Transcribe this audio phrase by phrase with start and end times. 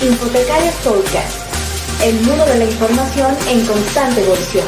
[0.00, 4.64] Infotecarios Podcast, el mundo de la información en constante evolución.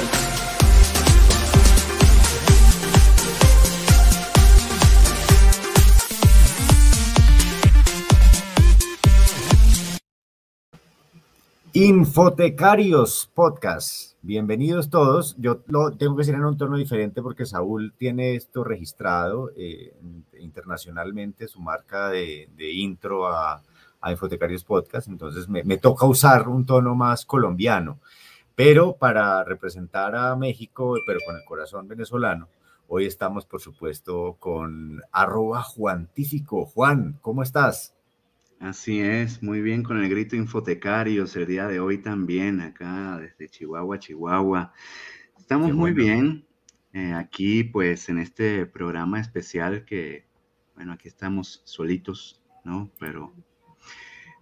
[11.75, 14.15] Infotecarios Podcast.
[14.23, 15.37] Bienvenidos todos.
[15.39, 19.95] Yo lo tengo que decir en un tono diferente porque Saúl tiene esto registrado eh,
[20.41, 23.63] internacionalmente, su marca de, intro a,
[24.09, 25.09] Infotecarios Podcast.
[25.09, 28.01] Entonces me, toca usar un tono más colombiano.
[28.55, 32.49] Pero para representar a México, pero con el corazón venezolano,
[32.89, 36.67] hoy estamos, por supuesto, con arroba Juantífico.
[36.67, 37.95] Juan, ¿cómo estás?
[38.59, 43.49] Así es, muy bien con el grito infotecarios el día de hoy también, acá desde
[43.49, 44.73] Chihuahua, Chihuahua.
[45.39, 46.47] Estamos muy bien
[46.93, 50.27] eh, aquí, pues en este programa especial que,
[50.75, 52.91] bueno, aquí estamos solitos, ¿no?
[52.99, 53.33] Pero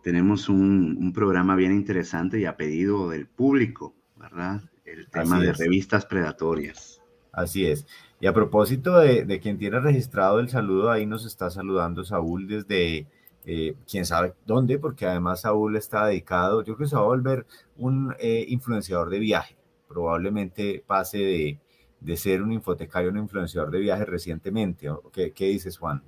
[0.03, 4.63] tenemos un, programa bien interesante y a pedido del público, ¿verdad?
[4.85, 7.03] El tema de revistas predatorias.
[7.33, 7.87] Así es.
[8.21, 12.49] Y a propósito de, de quien tiene registrado el saludo, ahí nos está saludando Saúl
[12.49, 13.07] desde
[13.51, 17.07] eh, quién sabe dónde, porque además Saúl está dedicado, yo creo que se va a
[17.07, 17.47] volver
[17.79, 19.57] un eh, influenciador de viaje,
[19.89, 21.59] probablemente pase
[22.03, 24.91] de, ser un infotecario, un influenciador de viaje recientemente.
[25.13, 26.03] ¿Qué, qué dices, Juan?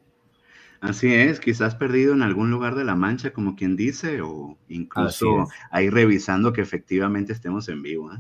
[0.81, 5.47] Así es, quizás perdido en algún lugar de la mancha, como quien dice, o incluso
[5.71, 8.13] ahí revisando que efectivamente estemos en vivo.
[8.13, 8.19] ¿eh?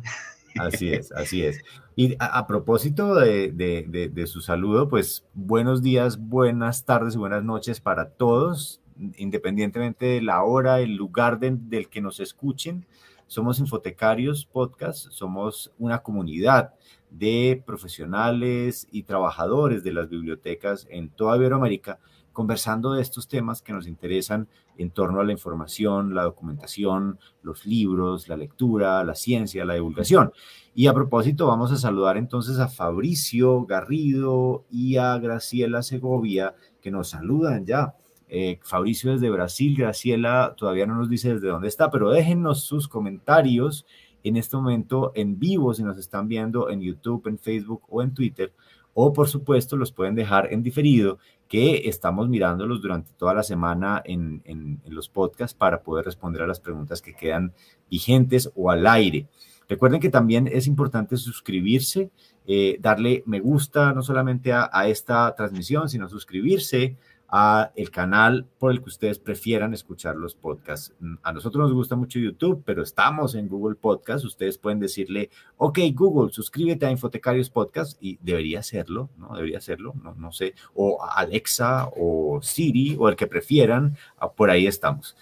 [0.58, 1.62] Así es, así es.
[1.96, 7.80] Y a, propósito de, de, su saludo, pues buenos días, buenas tardes y buenas noches
[7.80, 8.80] para todos
[9.16, 12.86] independientemente de la hora, el lugar del que nos escuchen.
[13.26, 16.74] Somos Infotecarios Podcast, somos una comunidad
[17.10, 21.98] de profesionales y trabajadores de las bibliotecas en toda Iberoamérica,
[22.32, 27.66] conversando de estos temas que nos interesan en torno a la información, la documentación, los
[27.66, 30.32] libros, la lectura, la ciencia, la divulgación.
[30.74, 36.90] Y a propósito, vamos a saludar entonces a Fabricio Garrido y a Graciela Segovia, que
[36.90, 37.94] nos saludan ya
[38.32, 42.86] eh, Fabricio desde Brasil, Graciela todavía no nos dice desde dónde está, pero déjennos sus
[42.86, 43.86] comentarios
[44.22, 48.14] en este momento en vivo si nos están viendo en YouTube, en Facebook o en
[48.14, 48.52] Twitter,
[48.94, 51.18] o por supuesto los pueden dejar en diferido,
[51.48, 54.42] que estamos mirándolos durante toda la semana en,
[54.86, 57.52] los podcasts para poder responder a las preguntas que quedan
[57.90, 59.26] vigentes o al aire.
[59.68, 62.10] Recuerden que también es importante suscribirse,
[62.46, 66.96] eh, darle me gusta no solamente a esta transmisión, sino suscribirse
[67.32, 70.92] a el canal por el que ustedes prefieran escuchar los podcasts.
[70.98, 74.24] Mm, a nosotros nos gusta mucho YouTube, pero estamos en Google Podcast.
[74.24, 79.34] Ustedes pueden decirle, ok, Google, suscríbete a Infotecarios Podcast y debería hacerlo, ¿no?
[79.34, 80.54] Debería hacerlo, no, no sé.
[80.74, 85.16] O Alexa o Siri o el que prefieran, ah, por ahí estamos.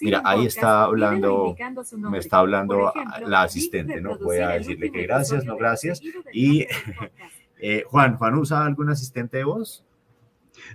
[0.00, 1.56] mira, ahí está hablando,
[1.98, 2.92] me está hablando
[3.26, 4.18] la asistente, ¿no?
[4.18, 6.00] Voy a decirle que gracias, no gracias.
[6.32, 6.66] Y
[7.58, 9.84] eh, Juan, Juan, ¿usa algún asistente de voz?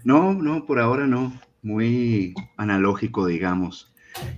[0.04, 1.34] No, no, por ahora no.
[1.62, 3.94] Muy analógico, digamos.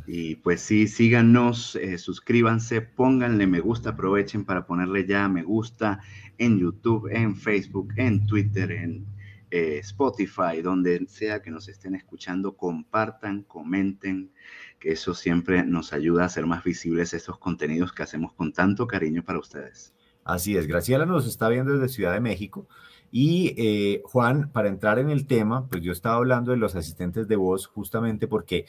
[0.06, 6.02] Y pues sí, síganos, eh, suscríbanse, pónganle me gusta, aprovechen para ponerle ya me gusta
[6.38, 9.06] en YouTube, en Facebook, en Twitter, en
[9.50, 14.32] eh, Spotify, donde sea que nos estén escuchando, compartan, comenten,
[14.80, 18.88] que eso siempre nos ayuda a hacer más visibles estos contenidos que hacemos con tanto
[18.88, 19.94] cariño para ustedes.
[20.24, 22.68] Así es, Graciela nos está viendo desde Ciudad de México.
[23.12, 27.28] Y eh, Juan, para entrar en el tema, pues yo estaba hablando de los asistentes
[27.28, 28.66] de voz justamente porque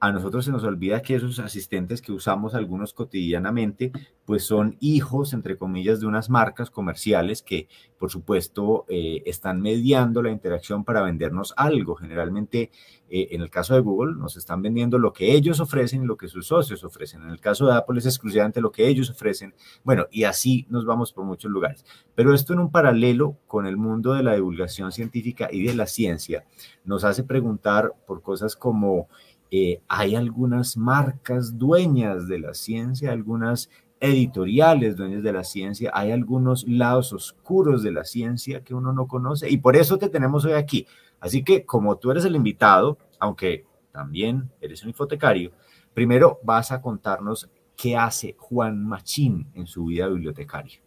[0.00, 3.90] a nosotros se nos olvida que esos asistentes que usamos algunos cotidianamente,
[4.26, 7.68] pues son hijos, entre comillas, de unas marcas comerciales que,
[7.98, 11.94] por supuesto, eh, están mediando la interacción para vendernos algo.
[11.94, 12.70] Generalmente,
[13.08, 16.16] eh, en el caso de Google, nos están vendiendo lo que ellos ofrecen y lo
[16.16, 17.22] que sus socios ofrecen.
[17.22, 19.54] En el caso de Apple es exclusivamente lo que ellos ofrecen.
[19.84, 21.84] Bueno, y así nos vamos por muchos lugares.
[22.14, 25.86] Pero esto en un paralelo con el mundo de la divulgación científica y de la
[25.86, 26.44] ciencia,
[26.84, 29.08] nos hace preguntar por cosas como
[29.56, 33.70] eh, hay algunas marcas dueñas de la ciencia, algunas
[34.00, 39.06] editoriales dueñas de la ciencia, hay algunos lados oscuros de la ciencia que uno no
[39.06, 40.88] conoce y por eso te tenemos hoy aquí.
[41.20, 45.52] Así que como tú eres el invitado, aunque también eres un hipotecario,
[45.94, 50.80] primero vas a contarnos qué hace Juan Machín en su vida bibliotecaria.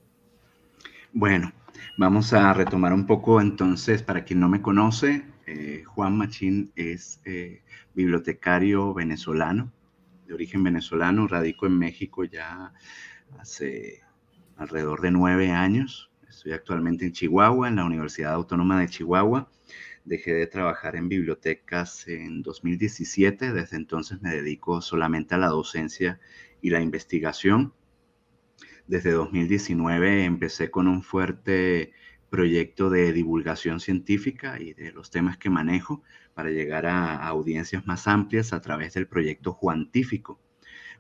[1.14, 1.54] Bueno,
[1.98, 7.22] vamos a retomar un poco entonces, para quien no me conoce, eh, Juan Machín es
[7.24, 7.64] eh,
[7.94, 9.72] bibliotecario venezolano,
[10.28, 12.74] de origen venezolano, radico en México ya
[13.40, 14.02] hace
[14.58, 16.12] alrededor de nueve años.
[16.28, 19.50] Estoy actualmente en Chihuahua, en la Universidad Autónoma de Chihuahua.
[20.04, 26.20] Dejé de trabajar en bibliotecas en 2017, desde entonces me dedico solamente a la docencia
[26.62, 27.74] y la investigación.
[28.86, 31.94] Desde 2019 empecé con un fuerte
[32.30, 36.04] proyecto de divulgación científica y de los temas que manejo
[36.34, 40.40] para llegar a, audiencias más amplias a través del proyecto Juantífico.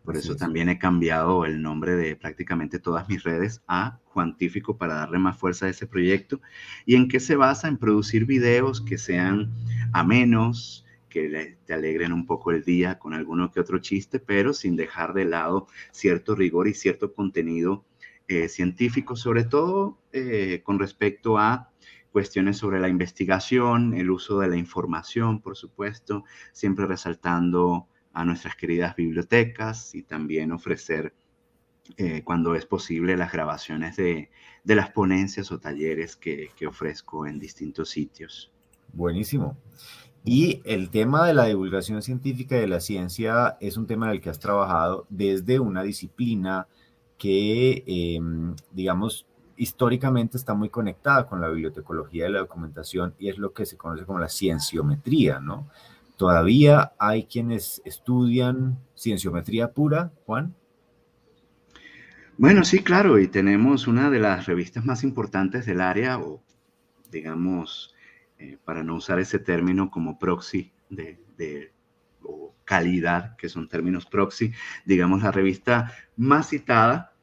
[0.03, 4.93] Por eso también he cambiado el nombre de prácticamente todas mis redes a Juantífico para
[4.93, 6.39] darle más fuerza a ese proyecto.
[6.85, 7.67] ¿Y en qué se basa?
[7.67, 9.51] En producir videos que sean
[9.91, 14.77] amenos, que te alegren un poco el día con alguno que otro chiste, pero sin
[14.77, 17.83] dejar de lado cierto rigor y cierto contenido
[18.29, 21.71] eh, científico, sobre todo eh, con respecto a
[22.11, 28.57] cuestiones sobre la investigación, el uso de la información, por supuesto, siempre resaltando a nuestras
[28.57, 31.13] queridas bibliotecas y también ofrecer,
[31.95, 34.29] eh, cuando es posible, las grabaciones de,
[34.65, 38.51] las ponencias o talleres que, que ofrezco en distintos sitios.
[38.91, 39.57] Buenísimo.
[40.25, 44.19] Y el tema de la divulgación científica de la ciencia es un tema en el
[44.19, 46.67] que has trabajado desde una disciplina
[47.17, 49.25] que, em, digamos,
[49.57, 53.75] históricamente está muy conectada con la bibliotecología y la documentación y es lo que se
[53.77, 55.67] conoce como la cienciometría, ¿no?
[56.15, 60.55] Todavía hay quienes estudian cienciometría pura, Juan.
[62.37, 66.41] Bueno, sí, claro, y tenemos una de las revistas más importantes del área, o
[67.11, 67.95] digamos,
[68.37, 71.71] eh, para no usar ese término como proxy de, de
[72.67, 74.51] calidad, que son términos proxy,
[74.85, 77.13] digamos, la revista más citada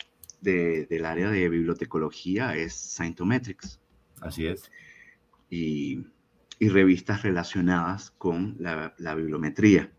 [0.41, 3.81] del área de bibliotecología es Scientometrics.
[4.21, 4.71] Así es.
[5.51, 6.07] Y,
[6.61, 9.93] revistas relacionadas con la, bibliometría.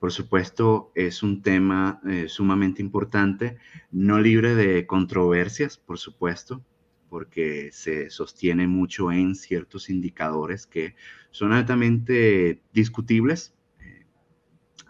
[0.00, 3.56] Por supuesto, es un tema eh, sumamente importante,
[3.92, 6.64] no libre de controversias, por supuesto,
[7.08, 10.96] porque se sostiene mucho en ciertos indicadores que
[11.30, 13.54] son altamente discutibles,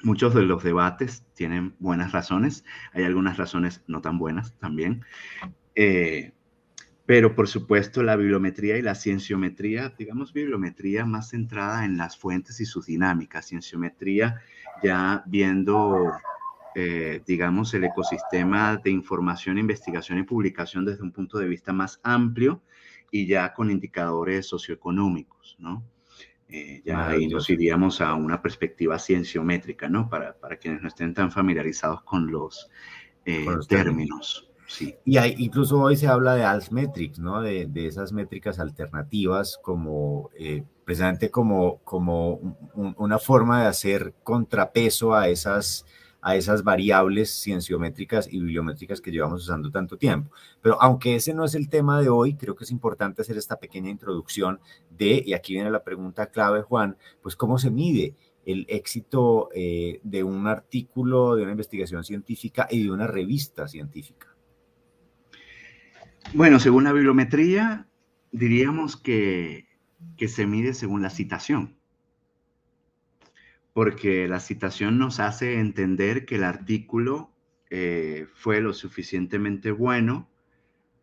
[0.03, 5.05] Muchos de los debates tienen buenas razones, hay algunas razones no tan buenas también,
[5.75, 6.33] eh,
[7.05, 12.61] pero por supuesto la bibliometría y la cienciometría, digamos bibliometría más centrada en las fuentes
[12.61, 14.43] y sus dinámicas, cienciometría
[14.83, 16.13] ya viendo,
[16.75, 21.99] eh, digamos, el ecosistema de información, investigación y publicación desde un punto de vista más
[22.03, 22.63] amplio
[23.11, 25.83] y ya con indicadores socioeconómicos, ¿no?
[26.51, 30.09] Eh, ya ahí nos iríamos a una perspectiva cienciométrica, ¿no?
[30.09, 32.71] Para, para quienes no estén tan familiarizados con los,
[33.27, 34.51] eh, términos.
[34.67, 34.95] Sí.
[35.05, 37.43] Y hay, incluso hoy se habla de altmetrics, ¿no?
[37.43, 45.15] De, de esas métricas alternativas como eh, precisamente como, como una forma de hacer contrapeso
[45.15, 45.85] a esas
[46.29, 50.31] a esas variables cienciométricas y bibliométricas que llevamos usando tanto tiempo.
[50.61, 53.59] Pero aunque ese no es el tema de hoy, creo que es importante hacer esta
[53.59, 54.61] pequeña introducción
[54.91, 58.15] de, y aquí viene la pregunta clave, Juan, pues cómo se mide
[58.45, 64.27] el éxito eh, de un artículo, de una investigación científica y de una revista científica.
[66.35, 67.89] Bueno, según la bibliometría,
[68.33, 69.67] diríamos que,
[70.19, 71.78] que se mide según la citación
[73.79, 77.31] porque la citación nos hace entender que el artículo
[77.71, 80.29] eh, fue lo suficientemente bueno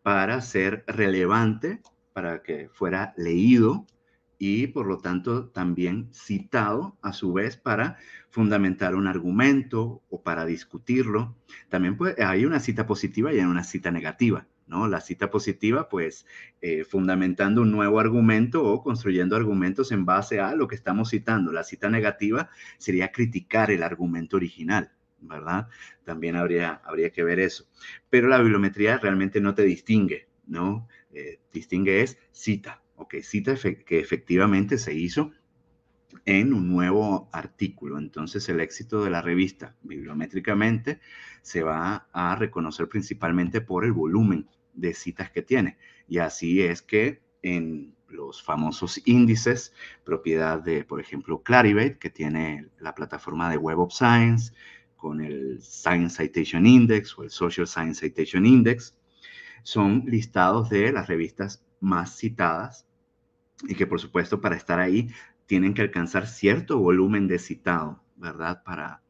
[0.02, 1.80] para ser relevante,
[2.12, 3.86] para que fuera leído
[4.36, 7.96] y por lo tanto también citado a su vez para
[8.28, 11.34] fundamentar un argumento o para discutirlo.
[11.70, 14.46] También hay una cita positiva y hay una cita negativa.
[14.66, 14.88] ¿No?
[14.88, 16.26] La cita positiva, pues,
[16.60, 21.52] eh, fundamentando un nuevo argumento o construyendo argumentos en base a lo que estamos citando.
[21.52, 25.68] La cita negativa sería criticar el argumento original, ¿verdad?
[26.04, 27.66] También habría, habría que ver eso.
[28.10, 30.88] Pero la bibliometría realmente no te distingue, ¿no?
[31.12, 33.16] Eh, distingue es cita, ¿ok?
[33.22, 33.54] Cita
[33.86, 35.32] que efectivamente se hizo
[36.24, 37.98] en un nuevo artículo.
[37.98, 41.00] Entonces el éxito de la revista bibliométricamente
[41.42, 45.78] se va a reconocer principalmente por el volumen de citas que tiene.
[46.06, 49.72] Y así es que en los famosos índices,
[50.04, 54.52] propiedad de, por ejemplo, Clarivate, que tiene la plataforma de Web of Science,
[54.96, 58.96] con el Science Citation Index o el Social Science Citation Index,
[59.62, 62.86] son listados de las revistas más citadas
[63.68, 65.08] y que, por supuesto, para estar ahí
[65.46, 68.62] tienen que alcanzar cierto volumen de citado, ¿verdad?
[68.64, 69.02] Para,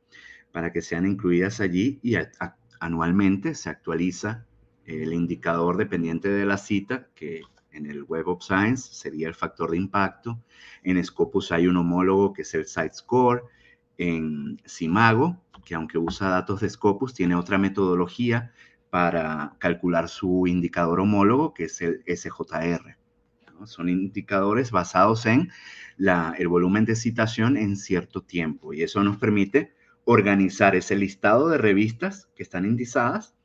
[0.52, 2.16] para que sean incluidas allí y
[2.80, 4.46] anualmente se actualiza
[4.86, 9.70] el indicador dependiente de la cita, que en el Web of Science sería el factor
[9.70, 10.42] de impacto.
[10.82, 13.44] En Scopus hay un homólogo que es el Site Score.
[13.98, 18.52] En Simago, que aunque usa datos de Scopus, tiene otra metodología
[18.90, 22.96] para calcular su indicador homólogo, que es el SJR.
[23.64, 25.50] Son indicadores basados en
[25.98, 29.74] el volumen de citación en cierto tiempo y eso nos permite
[30.04, 33.35] organizar ese listado de revistas que están indizadas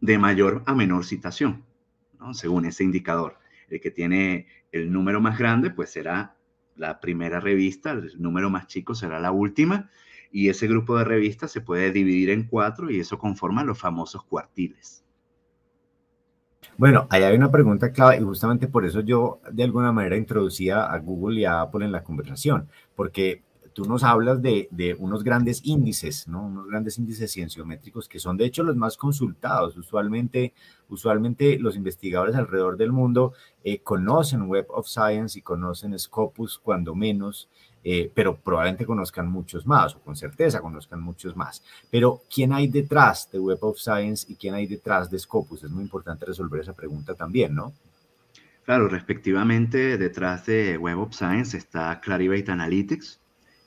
[0.00, 1.64] de mayor a menor citación,
[2.32, 3.38] según ese indicador.
[3.68, 6.36] El que tiene el número más grande, pues será
[6.76, 9.90] la primera revista, el número más chico será la última,
[10.32, 14.24] y ese grupo de revistas se puede dividir en cuatro y eso conforma los famosos
[14.24, 15.04] cuartiles.
[16.76, 20.84] Bueno, ahí hay una pregunta clave y justamente por eso yo de alguna manera introducía
[20.84, 23.42] a Google y a Apple en la conversación, porque
[23.72, 26.46] tú nos hablas de, unos grandes índices, ¿no?
[26.46, 29.76] Unos grandes índices cienciométricos que son de hecho los más consultados.
[29.76, 30.54] Usualmente,
[30.88, 33.32] usualmente los investigadores alrededor del mundo
[33.64, 37.48] eh, conocen Web of Science y conocen Scopus cuando menos,
[37.82, 41.62] eh, pero probablemente conozcan muchos más, o con certeza conozcan muchos más.
[41.90, 45.64] Pero, ¿quién hay detrás de Web of Science y quién hay detrás de Scopus?
[45.64, 47.72] Es muy importante resolver esa pregunta también, ¿no?
[48.64, 53.20] Claro, respectivamente, detrás de Web of Science está Clarivate Analytics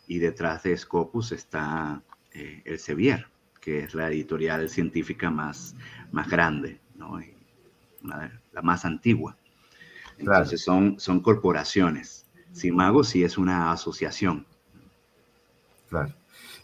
[0.07, 3.27] y detrás de Scopus está el eh, Elsevier,
[3.62, 5.75] que es la editorial científica más,
[6.12, 7.19] más grande, ¿no?
[8.03, 9.38] la más antigua.
[10.17, 14.45] Entonces son, son corporaciones Simago sí es una asociación.
[15.89, 16.13] Claro.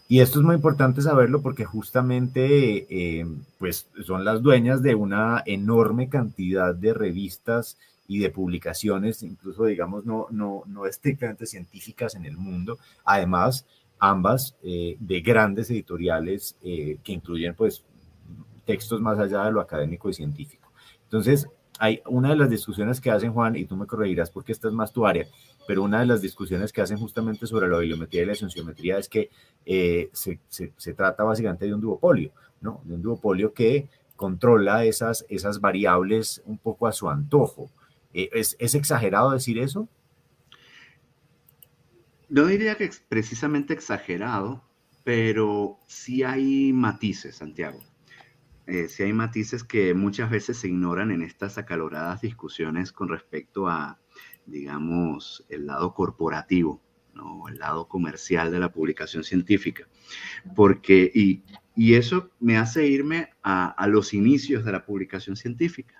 [0.08, 3.26] Y esto es muy importante saberlo porque justamente eh,
[3.58, 7.76] pues son las dueñas de una enorme cantidad de revistas
[8.10, 12.76] y de publicaciones, incluso digamos no, no, no estrictamente científicas en el mundo.
[13.04, 13.64] Además,
[14.00, 17.84] ambas eh, de grandes editoriales eh, que incluyen pues
[18.64, 20.72] textos más allá de lo académico y científico.
[21.04, 21.46] Entonces,
[21.78, 24.74] hay una de las discusiones que hacen Juan, y tú me corregirás porque esta es
[24.74, 25.28] más tu área,
[25.68, 29.08] pero una de las discusiones que hacen justamente sobre la bibliometría y la esenciometría es
[29.08, 29.30] que
[29.64, 32.80] eh, se, se, trata básicamente de un duopolio, ¿no?
[32.82, 37.70] De un duopolio que controla esas, esas variables un poco a su antojo.
[38.12, 39.88] Eh, ¿es, ¿Es exagerado decir eso?
[42.28, 44.62] No diría que es precisamente exagerado,
[45.02, 47.80] pero sí hay matices, Santiago.
[48.66, 53.66] Eh, sí hay matices que muchas veces se ignoran en estas acaloradas discusiones con respecto
[53.66, 53.98] a,
[54.46, 56.80] digamos, el lado corporativo,
[57.14, 57.48] ¿no?
[57.48, 59.88] el lado comercial de la publicación científica.
[60.54, 61.42] Porque, y,
[61.94, 65.99] eso me hace irme a los inicios de la publicación científica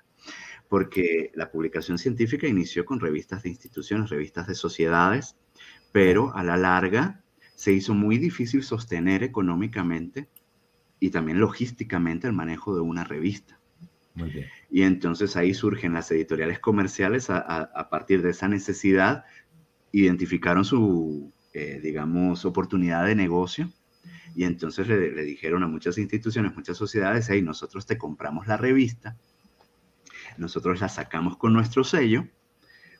[0.70, 5.36] porque la publicación científica inició con revistas de instituciones, revistas de sociedades,
[5.90, 7.24] pero a la larga
[7.56, 10.28] se hizo muy difícil sostener económicamente
[11.00, 13.58] y también logísticamente el manejo de una revista.
[14.14, 14.46] Muy bien.
[14.70, 19.24] Y entonces ahí surgen las editoriales comerciales a, partir de esa necesidad,
[19.90, 23.72] identificaron su, eh, digamos, oportunidad de negocio
[24.36, 28.56] y entonces le, le, dijeron a muchas instituciones, muchas sociedades, hey, nosotros te compramos la
[28.56, 29.16] revista,
[30.38, 32.26] nosotros la sacamos con nuestro sello,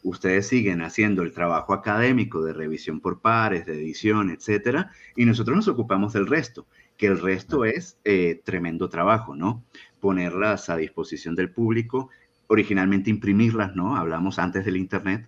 [0.02, 5.56] ustedes siguen haciendo el trabajo académico de revisión por pares, de edición, etcétera, y nosotros
[5.56, 9.64] nos ocupamos del resto que el resto es eh, tremendo trabajo, ¿no?
[10.00, 12.10] Ponerlas a disposición del público,
[12.46, 13.96] originalmente imprimirlas, ¿no?
[13.96, 15.26] Hablamos antes del Internet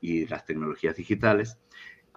[0.00, 1.58] y las tecnologías digitales,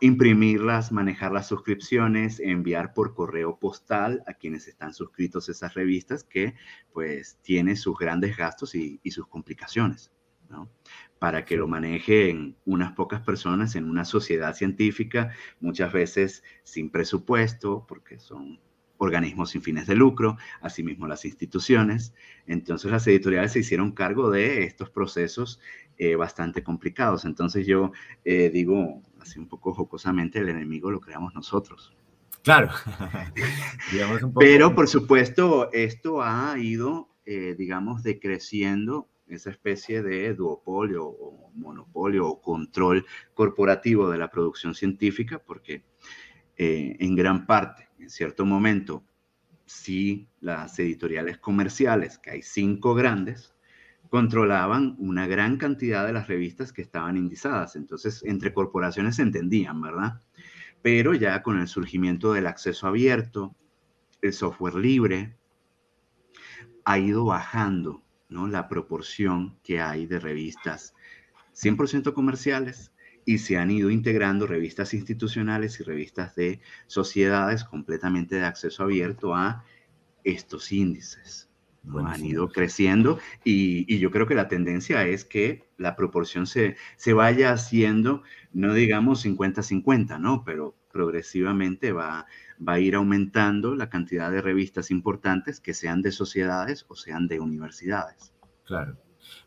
[0.02, 6.24] imprimirlas, manejar las suscripciones, enviar por correo postal a quienes están suscritos a esas revistas,
[6.24, 6.56] que
[6.92, 10.12] pues tiene sus grandes gastos y, y sus complicaciones,
[10.50, 10.70] ¿no?
[11.20, 17.86] Para que lo manejen unas pocas personas en una sociedad científica, muchas veces sin presupuesto,
[17.88, 18.60] porque son
[19.02, 22.14] organismos sin fines de lucro, asimismo las instituciones.
[22.46, 25.60] Entonces las editoriales se hicieron cargo de estos procesos
[26.04, 27.26] eh, bastante complicados.
[27.26, 27.92] Entonces yo
[28.26, 31.96] eh, digo, así un poco jocosamente, el enemigo lo creamos nosotros.
[32.42, 32.72] Claro.
[34.40, 42.28] Pero por supuesto, esto ha ido, eh, digamos, decreciendo esa especie de duopolio o monopolio
[42.28, 43.06] o control
[43.36, 45.84] corporativo de la producción científica, porque
[46.58, 49.04] en gran parte en cierto momento,
[49.66, 53.51] si las editoriales comerciales, que hay cinco grandes,
[54.12, 57.78] controlaban una gran cantidad de las revistas que estaban indizadas.
[57.78, 60.20] Entonces, entre corporaciones se entendían, ¿verdad?
[60.82, 63.56] Pero ya con el surgimiento del acceso abierto,
[64.22, 65.38] el software libre,
[66.84, 68.50] ha ido bajando ¿no?
[68.50, 70.94] la proporción que hay de revistas
[71.56, 72.92] 100% comerciales
[73.24, 79.34] y se han ido integrando revistas institucionales y revistas de sociedades completamente de acceso abierto
[79.34, 79.64] a
[80.26, 81.51] estos índices.
[82.06, 87.14] Han ido creciendo y, yo creo que la tendencia es que la proporción se, se
[87.14, 88.24] vaya haciendo,
[88.54, 90.44] no digamos 50-50, ¿no?
[90.44, 92.26] Pero progresivamente va,
[92.68, 97.28] va a ir aumentando la cantidad de revistas importantes que sean de sociedades o sean
[97.28, 98.34] de universidades.
[98.66, 98.98] Claro.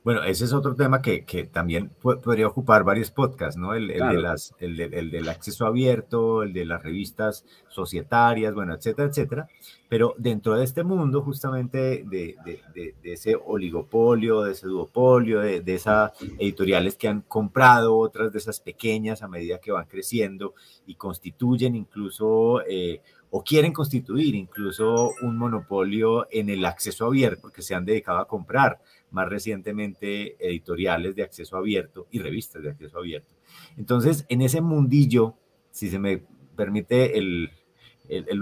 [0.05, 3.73] Bueno, ese es otro tema que, que también podría ocupar varios podcasts, ¿no?
[3.73, 8.75] El, el de las, el, el, del acceso abierto, el de las revistas societarias, bueno,
[8.75, 9.49] etcétera, etcétera.
[9.89, 15.41] Pero dentro de este mundo, justamente de, de, de, de ese oligopolio, de ese duopolio,
[15.41, 20.53] de, esas editoriales que han comprado otras de esas pequeñas a medida que van creciendo
[20.87, 27.63] y constituyen incluso eh, o quieren constituir incluso un monopolio en el acceso abierto, porque
[27.63, 28.81] se han dedicado a comprar
[29.14, 33.33] más recientemente editoriales de acceso abierto y revistas de acceso abierto.
[33.76, 35.37] Entonces, en ese mundillo,
[35.71, 36.25] si se me
[36.56, 37.50] permite el,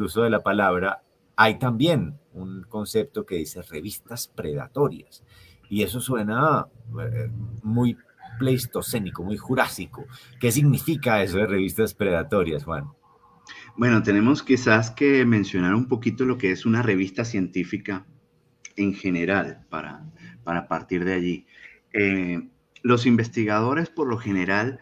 [0.01, 1.03] uso de la palabra,
[1.37, 5.23] hay también un concepto que dice revistas predatorias.
[5.69, 6.67] Y eso suena
[7.01, 7.31] eh,
[7.63, 7.99] muy
[8.39, 10.07] pleistocénico, muy jurásico.
[10.41, 12.87] ¿Qué significa eso de revistas predatorias, Juan?
[13.77, 18.07] Bueno, tenemos quizás que mencionar un poquito lo que es una revista científica
[18.77, 20.05] en general para,
[20.45, 21.47] para partir de allí.
[21.93, 22.49] Eh,
[22.83, 24.81] los investigadores, por lo general,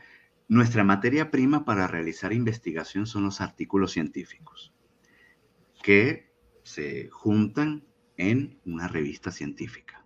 [0.48, 4.72] nuestra materia prima para realizar investigación son los artículos científicos
[5.82, 6.30] que
[6.62, 7.84] se juntan
[8.16, 10.04] en una revista científica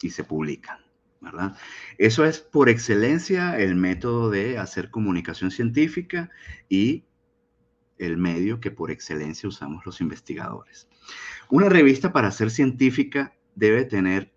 [0.00, 0.78] y se publican,
[1.20, 1.56] ¿verdad?
[1.98, 6.30] Eso es por excelencia el método de hacer comunicación científica
[6.68, 7.04] y
[7.98, 10.88] el medio que por excelencia usamos los investigadores.
[11.48, 14.35] Una revista para ser científica debe tener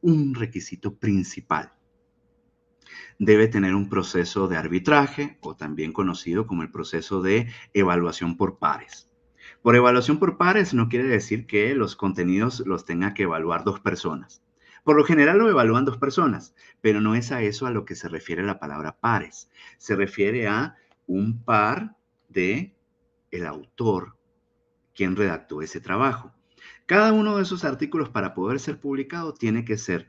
[0.00, 1.72] un requisito principal.
[3.18, 8.58] Debe tener un proceso de arbitraje o también conocido como el proceso de evaluación por
[8.58, 9.10] pares.
[9.62, 13.80] Por evaluación por pares no quiere decir que los contenidos los tenga que evaluar dos
[13.80, 14.42] personas.
[14.84, 17.96] Por lo general lo evalúan dos personas, pero no es a eso a lo que
[17.96, 19.50] se refiere la palabra pares.
[19.78, 20.76] Se refiere a
[21.06, 21.96] un par
[22.28, 22.76] de
[23.32, 24.16] el autor
[24.94, 26.35] quien redactó ese trabajo.
[26.86, 30.08] Cada uno de esos artículos para poder ser publicado tiene que ser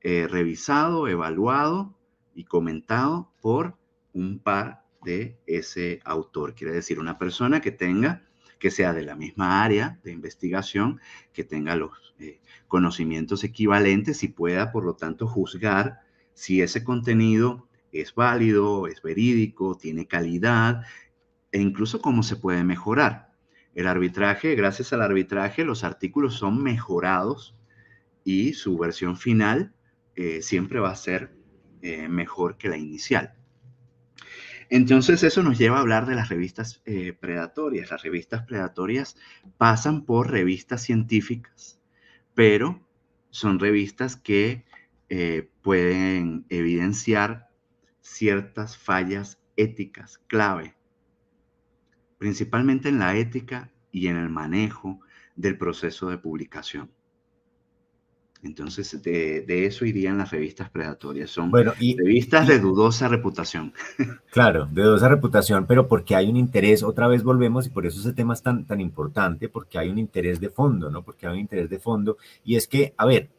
[0.00, 1.94] eh, revisado, evaluado
[2.34, 3.76] y comentado por
[4.14, 6.54] un par de ese autor.
[6.54, 8.22] Quiere decir, una persona que tenga,
[8.58, 11.00] que sea de la misma área de investigación,
[11.34, 16.00] que tenga los eh, conocimientos equivalentes y pueda, por lo tanto, juzgar
[16.32, 20.82] si ese contenido es válido, es verídico, tiene calidad
[21.52, 23.35] e incluso cómo se puede mejorar.
[23.76, 27.54] El arbitraje, gracias al arbitraje, los artículos son mejorados
[28.24, 29.74] y su versión final
[30.14, 31.36] eh, siempre va a ser
[31.82, 33.34] eh, mejor que la inicial.
[34.70, 37.90] Entonces eso nos lleva a hablar de las revistas eh, predatorias.
[37.90, 39.18] Las revistas predatorias
[39.58, 41.78] pasan por revistas científicas,
[42.34, 42.80] pero
[43.28, 44.64] son revistas que
[45.60, 47.50] pueden evidenciar
[48.00, 50.75] ciertas fallas éticas clave
[52.18, 55.00] principalmente en la ética y en el manejo
[55.34, 56.90] del proceso de publicación.
[58.42, 61.30] Entonces, de, eso irían las revistas predatorias.
[61.30, 63.72] Son revistas de dudosa reputación.
[64.30, 67.98] Claro, de dudosa reputación, pero porque hay un interés, otra vez volvemos, y por eso
[68.00, 71.02] ese tema es tan, tan importante, porque hay un interés de fondo, ¿no?
[71.02, 73.30] Porque hay un interés de fondo, y es que, a ver,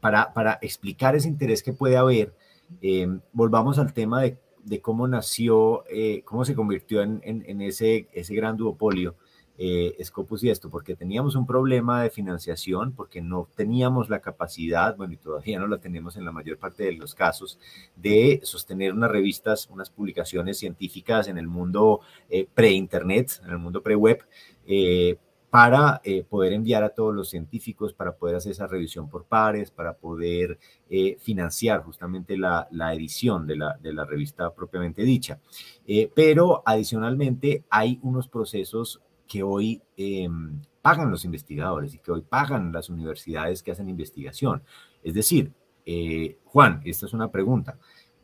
[0.00, 2.34] para, para explicar ese interés que puede haber,
[2.80, 8.34] eh, volvamos al tema de de cómo nació, eh, cómo se convirtió en, ese, ese
[8.34, 9.16] gran duopolio
[9.62, 14.96] eh, Scopus y esto, porque teníamos un problema de financiación, porque no teníamos la capacidad,
[14.96, 17.58] bueno, y todavía no la tenemos en la mayor parte de los casos,
[17.94, 23.82] de sostener unas revistas, unas publicaciones científicas en el mundo eh, pre-internet, en el mundo
[23.82, 24.24] pre-web,
[25.50, 29.72] para eh, poder enviar a todos los científicos, para poder hacer esa revisión por pares,
[29.72, 30.58] para poder
[30.88, 35.40] eh, financiar justamente la, edición de la, de la, revista propiamente dicha.
[35.86, 42.22] Eh, pero adicionalmente hay unos procesos que hoy em, pagan los investigadores y que hoy
[42.22, 44.62] pagan las universidades que hacen investigación.
[45.02, 45.52] Es decir,
[46.44, 47.76] Juan, esta es una pregunta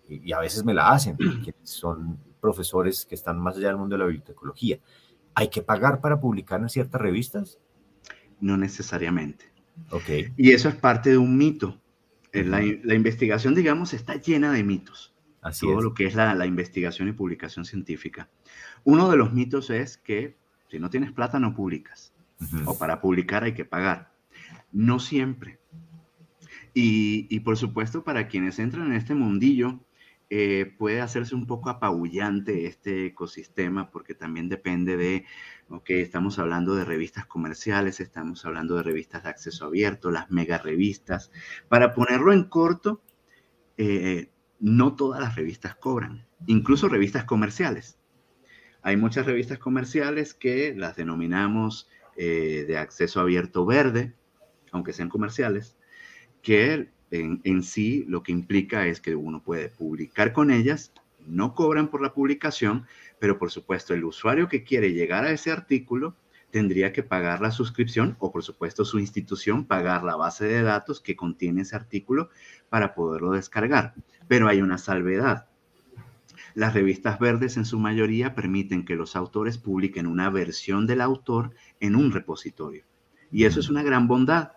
[0.08, 3.94] y a veces me la hacen, que son profesores que están más allá del mundo
[3.94, 4.78] de la bibliotecología.
[5.36, 7.60] ¿Hay que pagar para publicar en ciertas revistas?
[8.40, 9.44] No necesariamente.
[9.90, 10.32] Ok.
[10.34, 11.78] Y eso es parte de un mito.
[12.32, 15.14] Eh, la, investigación, digamos, está llena de mitos.
[15.42, 18.30] Así Todo lo que es la, investigación y publicación científica.
[18.82, 20.38] Uno de los mitos es que
[20.70, 22.14] si no tienes plata no publicas.
[22.64, 24.14] O para publicar hay que pagar.
[24.72, 25.58] No siempre.
[26.72, 29.80] Y, y, por supuesto, para quienes entran en este mundillo,
[30.28, 35.24] eh, puede hacerse un poco apabullante este ecosistema porque también depende de,
[35.68, 40.58] ok, estamos hablando de revistas comerciales, estamos hablando de revistas de acceso abierto, las mega
[40.58, 41.30] revistas.
[41.68, 43.02] Para ponerlo en corto,
[43.76, 47.98] eh, no todas las revistas cobran, incluso revistas comerciales.
[48.82, 54.14] Hay muchas revistas comerciales que las denominamos eh, de acceso abierto verde,
[54.72, 55.76] aunque sean comerciales,
[56.42, 60.92] que en, en sí lo que implica es que uno puede publicar con ellas,
[61.26, 62.86] no cobran por la publicación,
[63.18, 66.14] pero por supuesto el usuario que quiere llegar a ese artículo
[66.50, 71.00] tendría que pagar la suscripción o por supuesto su institución pagar la base de datos
[71.00, 72.30] que contiene ese artículo
[72.68, 73.94] para poderlo descargar.
[74.28, 75.48] Pero hay una salvedad.
[76.54, 81.50] Las revistas verdes en su mayoría permiten que los autores publiquen una versión del autor
[81.80, 82.84] en un repositorio.
[83.30, 84.52] Y eso es una gran bondad.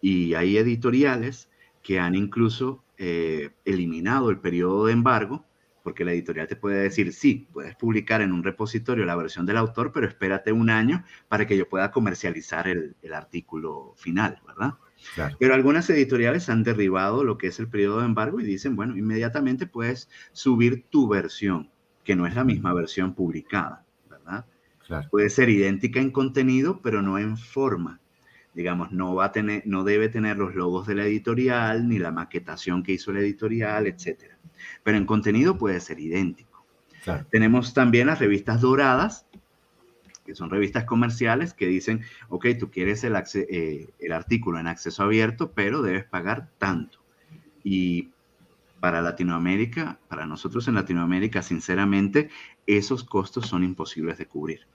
[0.00, 1.50] Y hay editoriales
[1.86, 5.46] que han incluso eh, eliminado el periodo de embargo
[5.84, 9.56] porque la editorial te puede decir, sí, puedes publicar en un repositorio la versión del
[9.56, 14.74] autor, pero espérate un año para que yo pueda comercializar el, artículo final, ¿verdad?
[15.38, 18.96] Pero algunas editoriales han derribado lo que es el periodo de embargo y dicen, bueno,
[18.96, 21.70] inmediatamente puedes subir tu versión,
[22.02, 24.44] que no es la misma versión publicada, ¿verdad?
[25.08, 28.00] Puede ser idéntica en contenido, pero no en forma.
[28.56, 32.10] Digamos, no, va a tener, no debe tener los logos de la editorial, ni la
[32.10, 34.36] maquetación que hizo la editorial, etcétera
[34.82, 36.64] pero en contenido puede ser idéntico.
[37.30, 39.26] Tenemos también las revistas doradas,
[40.24, 45.04] que son revistas comerciales que dicen, ok, tú quieres el, eh, el artículo en acceso
[45.04, 46.98] abierto, pero debes pagar tanto.
[47.62, 48.10] Y
[48.80, 52.28] para Latinoamérica, para nosotros en Latinoamérica, sinceramente,
[52.66, 54.66] esos costos son imposibles de cubrir.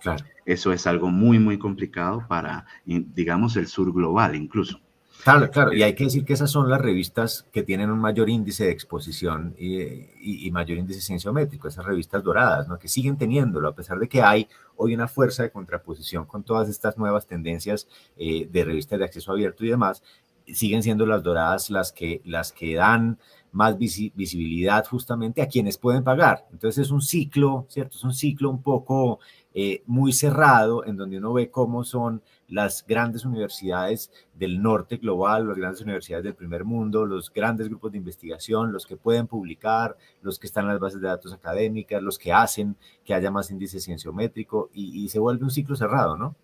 [0.00, 0.24] Claro.
[0.44, 4.80] Eso es algo muy, muy complicado para, digamos, el sur global incluso.
[5.22, 8.30] Claro, claro, y hay que decir que esas son las revistas que tienen un mayor
[8.30, 12.78] índice de exposición y, mayor índice cienciométrico, esas revistas doradas, ¿no?
[12.78, 16.70] que siguen teniéndolo, a pesar de que hay hoy una fuerza de contraposición con todas
[16.70, 17.86] estas nuevas tendencias
[18.16, 20.02] eh, de revistas de acceso abierto y demás,
[20.46, 23.18] siguen siendo las doradas las que, las que dan
[23.52, 26.46] más visibilidad justamente a quienes pueden pagar.
[26.52, 27.96] Entonces es un ciclo, ¿cierto?
[27.96, 29.20] Es un ciclo un poco
[29.52, 35.48] eh, muy cerrado en donde uno ve cómo son las grandes universidades del norte global,
[35.48, 39.96] las grandes universidades del primer mundo, los grandes grupos de investigación, los que pueden publicar,
[40.22, 43.50] los que están en las bases de datos académicas, los que hacen que haya más
[43.50, 46.36] índice cienciométrico y, se vuelve un ciclo cerrado, ¿no?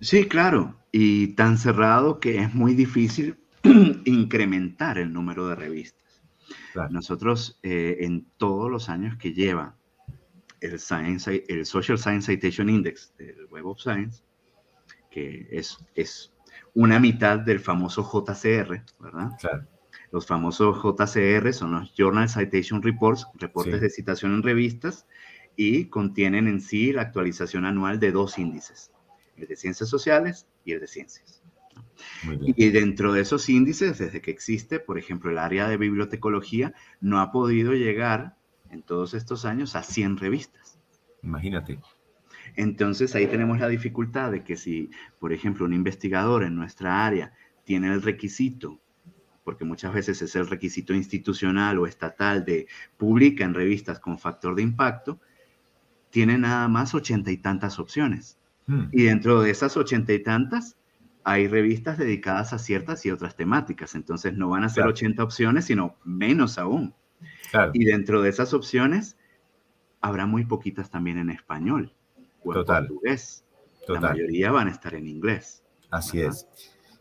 [0.00, 3.38] Sí, claro, y tan cerrado que es muy difícil
[4.04, 5.98] incrementar el número de revistas.
[6.90, 9.77] Nosotros eh, en todos los años que lleva
[10.60, 14.22] el, Science, el Social Science Citation Index del Web of Science,
[15.10, 16.32] que es, es
[16.74, 19.30] una mitad del famoso JCR, ¿verdad?
[19.40, 19.66] Claro.
[20.10, 25.06] Los famosos JCR son los Journal Citation Reports, reportes de citación en revistas,
[25.54, 28.92] y contienen en sí la actualización anual de dos índices,
[29.36, 31.42] el de ciencias sociales y el de ciencias.
[32.40, 37.20] Y dentro de esos índices, desde que existe, por ejemplo, el área de bibliotecología no
[37.20, 38.37] ha podido llegar
[38.70, 40.78] en todos estos años a 100 revistas.
[41.22, 41.78] Imagínate.
[42.56, 47.32] Entonces ahí tenemos la dificultad de que si, por ejemplo, un investigador en nuestra área
[47.64, 48.80] tiene el requisito,
[49.44, 54.54] porque muchas veces es el requisito institucional o estatal de publica en revistas con factor
[54.54, 55.20] de impacto,
[56.10, 58.38] tiene nada más ochenta y tantas opciones.
[58.66, 58.88] Hmm.
[58.92, 60.76] Y dentro de esas ochenta y tantas,
[61.24, 63.94] hay revistas dedicadas a ciertas y otras temáticas.
[63.94, 66.94] Entonces no van a ser ochenta 80 opciones, sino menos aún.
[67.72, 69.16] Y dentro de esas opciones,
[70.00, 71.94] habrá muy poquitas también en español
[72.44, 73.44] o en portugués.
[73.88, 75.64] La mayoría van a estar en inglés.
[75.90, 76.46] Así es.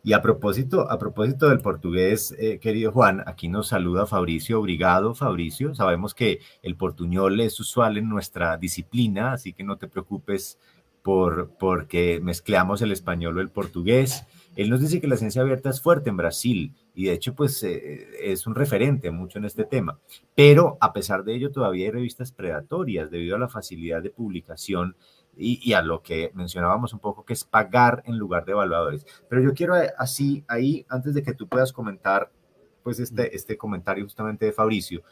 [0.03, 4.59] Y a propósito, a propósito del portugués, eh, querido Juan, aquí nos saluda Fabricio.
[4.59, 5.75] Obrigado, Fabricio.
[5.75, 10.59] Sabemos que el portuñol es usual en nuestra disciplina, así que no te preocupes
[11.01, 14.25] por porque mezclamos el español o el portugués.
[14.57, 17.61] Él nos dice que la ciencia abierta es fuerte en Brasil y de hecho pues
[17.61, 19.99] eh, es un referente mucho en este tema.
[20.33, 24.95] Pero a pesar de ello todavía hay revistas predatorias debido a la facilidad de publicación
[25.39, 29.05] y, a lo que mencionábamos un poco que es pagar en lugar de evaluadores.
[29.29, 32.31] Pero yo quiero eh, así ahí, antes de que tú puedas comentar
[32.81, 35.03] pues este, este comentario justamente de Fabricio,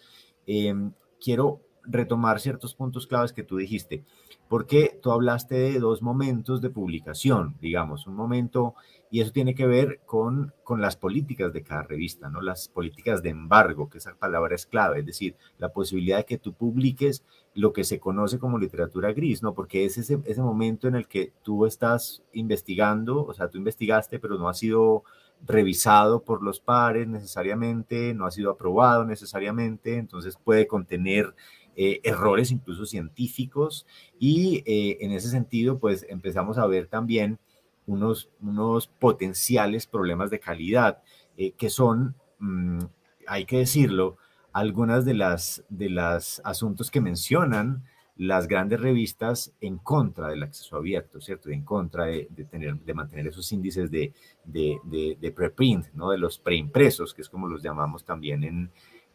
[0.47, 0.91] em,
[1.23, 4.04] quiero retomar ciertos puntos claves que tú dijiste,
[4.48, 8.76] porque tú hablaste de dos momentos de publicación, digamos, un momento
[9.10, 12.41] y eso tiene que ver con, con las políticas de cada revista, ¿no?
[12.41, 16.38] Las políticas de embargo, que esa palabra es clave, es decir, la posibilidad de que
[16.38, 19.54] tú publiques lo que se conoce como literatura gris, ¿no?
[19.54, 24.19] Porque es ese, ese momento en el que tú estás investigando, o sea, tú investigaste,
[24.19, 25.04] pero no ha sido
[25.45, 31.36] revisado por los pares necesariamente, no ha sido aprobado necesariamente, entonces puede contener
[31.77, 33.85] eh, errores incluso científicos
[34.17, 37.38] y eh, en ese sentido, pues empezamos a ver también
[37.85, 41.03] unos, unos potenciales problemas de calidad,
[41.35, 42.79] eh, que son, mm,
[43.27, 44.17] hay que decirlo,
[44.53, 47.83] algunas de las, de las asuntos que mencionan
[48.17, 51.49] las grandes revistas en contra del acceso abierto, ¿cierto?
[51.49, 54.13] En contra de, tener, de mantener esos índices de,
[54.45, 56.11] de, preprint, ¿no?
[56.11, 58.71] De los preimpresos, que es como los llamamos también en,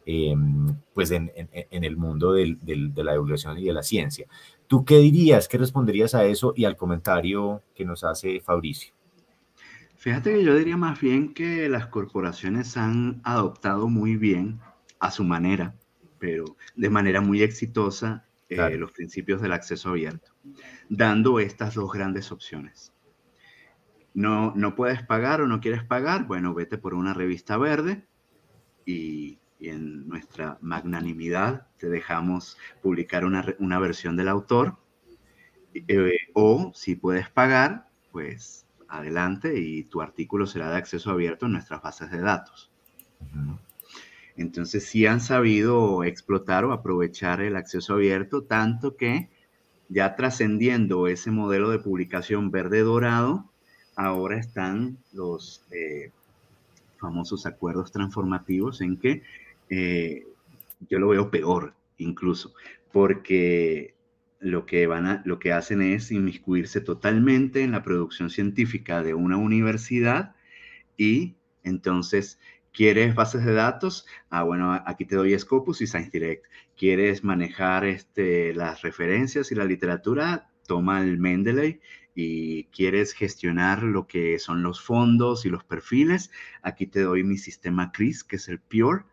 [0.06, 1.30] em, pues en,
[1.70, 2.56] el mundo de
[2.96, 4.26] la divulgación y de la ciencia.
[4.66, 8.94] ¿Tú qué dirías, qué responderías a eso y al comentario que nos hace Fabricio?
[9.96, 14.60] Fíjate que yo diría más bien que las corporaciones han adoptado muy bien,
[15.00, 15.74] a su manera,
[16.18, 20.32] pero de manera muy exitosa, eh, los principios del acceso abierto,
[20.88, 22.92] dando estas dos grandes opciones.
[24.12, 28.04] No, no puedes pagar o no quieres pagar, bueno, vete por una revista verde
[28.84, 34.76] y, en nuestra magnanimidad te dejamos publicar una, versión del autor.
[35.74, 41.52] Eh, o si puedes pagar, pues adelante y tu artículo será de acceso abierto en
[41.52, 42.70] nuestras bases de datos.
[44.36, 49.28] Entonces sí han sabido explotar o aprovechar el acceso abierto, tanto que
[49.88, 53.50] ya trascendiendo ese modelo de publicación verde-dorado,
[53.96, 56.10] ahora están los eh,
[56.98, 59.22] famosos acuerdos transformativos en que
[59.70, 60.26] eh,
[60.88, 62.54] yo lo veo peor incluso,
[62.92, 63.94] porque
[64.40, 69.14] lo que, van a, lo que hacen es inmiscuirse totalmente en la producción científica de
[69.14, 70.35] una universidad
[70.96, 72.38] y entonces
[72.72, 74.06] ¿Quieres bases de datos?
[74.30, 76.46] Ah, bueno, aquí te doy Scopus y Science Direct.
[76.76, 80.50] ¿Quieres manejar este, las referencias y la literatura?
[80.68, 81.80] Toma el Mendeley.
[82.14, 86.30] ¿Y quieres gestionar lo que son los fondos y los perfiles?
[86.62, 89.04] Aquí te doy mi sistema CRIS, que es el Pure.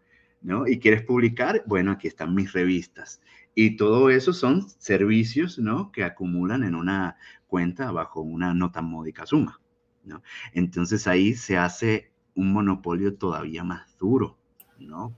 [0.41, 0.67] ¿No?
[0.67, 1.63] ¿Y quieres publicar?
[1.65, 3.21] Bueno, aquí están mis revistas.
[3.55, 5.91] Y todo eso son servicios, ¿no?
[5.91, 9.59] Que acumulan en una cuenta bajo una nota módica suma,
[10.03, 10.21] ¿no?
[10.53, 14.37] Entonces ahí se hace un monopolio todavía más duro,
[14.77, 15.13] ¿no?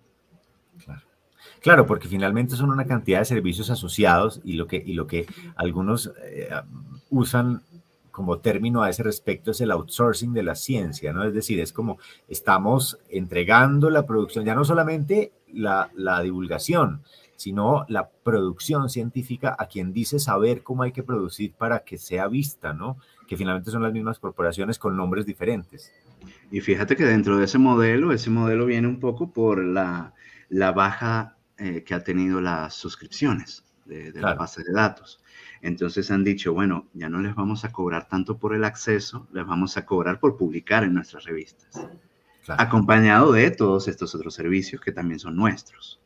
[0.84, 1.01] Claro.
[1.62, 5.25] Claro, porque finalmente son una cantidad de servicios asociados y lo que, y lo que
[5.55, 6.49] algunos eh,
[7.10, 7.62] usan
[8.19, 11.23] como término a ese respecto es el outsourcing de la ciencia, ¿no?
[11.23, 15.89] Es decir, es como estamos entregando la producción, ya no solamente la,
[16.21, 17.01] divulgación,
[17.38, 22.27] sino la producción científica a quien dice saber cómo hay que producir para que sea
[22.27, 22.97] vista, ¿no?
[23.25, 25.93] Que finalmente son las mismas corporaciones con nombres diferentes.
[26.51, 30.13] Y fíjate que dentro de ese modelo, ese modelo viene un poco por la,
[30.49, 35.19] la baja eh, que ha tenido las suscripciones de, la base de datos.
[35.62, 39.45] Entonces han dicho, bueno, ya no les vamos a cobrar tanto por el acceso, les
[39.45, 41.88] vamos a cobrar por publicar en nuestras revistas.
[42.47, 45.99] Acompañado de todos estos otros servicios que también son nuestros.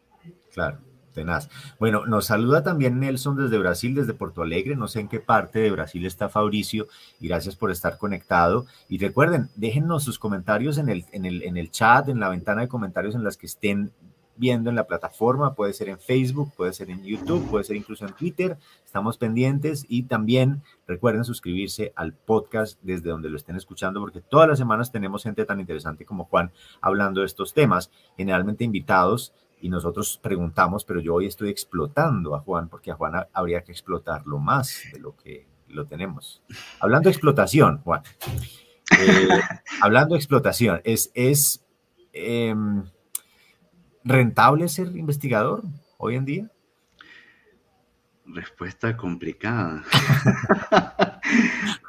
[0.53, 0.79] Claro.
[1.13, 1.47] Tenaz.
[1.79, 4.75] Bueno, nos saluda también Nelson desde Brasil, desde Porto Alegre.
[4.75, 6.87] No sé en qué parte de Brasil está Fabricio
[7.19, 8.65] y gracias por estar conectado.
[8.89, 12.61] Y recuerden, déjennos sus comentarios en el, en el, en el chat, en la ventana
[12.61, 13.91] de comentarios en las que estén
[14.35, 15.55] viendo en la plataforma.
[15.55, 18.57] Puede ser en Facebook, puede ser en YouTube, puede ser incluso en Twitter.
[18.85, 24.47] Estamos pendientes y también recuerden suscribirse al podcast desde donde lo estén escuchando porque todas
[24.47, 29.69] las semanas tenemos gente tan interesante como Juan hablando de estos temas, generalmente invitados y
[29.69, 34.37] nosotros preguntamos, pero yo hoy estoy explotando a Juan porque a Juan habría que explotarlo
[34.37, 36.43] más de lo que lo tenemos.
[36.81, 38.03] Hablando de explotación, Juan.
[38.99, 39.27] Eh,
[39.81, 41.63] hablando de explotación, ¿es, es
[42.11, 42.83] em,
[44.03, 45.63] rentable ser investigador
[45.97, 46.51] hoy en día?
[48.25, 49.83] Respuesta complicada.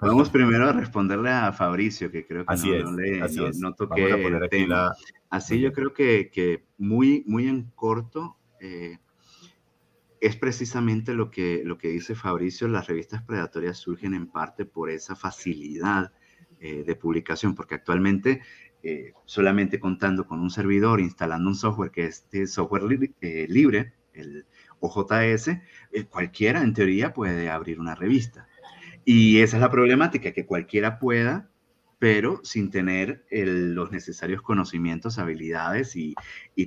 [0.01, 4.93] Vamos primero a responderle a Fabricio, que creo que no, le, no, toqué el tema.
[5.31, 8.99] Así yo creo que, muy, muy en corto eh,
[10.21, 14.91] es precisamente lo que, lo que dice Fabricio, las revistas predatorias surgen en parte por
[14.91, 16.13] esa facilidad
[16.61, 18.41] eh, de publicación, porque actualmente
[18.85, 24.47] eh, solamente contando con un servidor, instalando un software que es software libre, el
[24.81, 25.51] OJS,
[26.11, 28.47] cualquiera en teoría puede abrir una revista.
[29.05, 31.51] Y esa es la problemática, que cualquiera pueda
[32.05, 36.15] pero sin tener los necesarios conocimientos, habilidades y,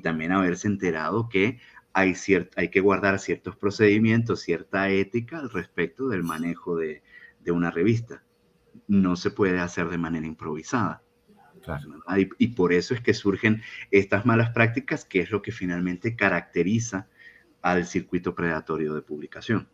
[0.02, 1.60] también haberse enterado que
[1.94, 2.16] hay,
[2.56, 7.04] hay que guardar ciertos procedimientos, cierta ética al respecto del manejo de,
[7.52, 8.24] una revista.
[8.88, 11.04] No se puede hacer de manera improvisada.
[12.38, 17.08] Y, por eso es que surgen estas malas prácticas, que es lo que finalmente caracteriza
[17.62, 19.68] al circuito predatorio de publicación.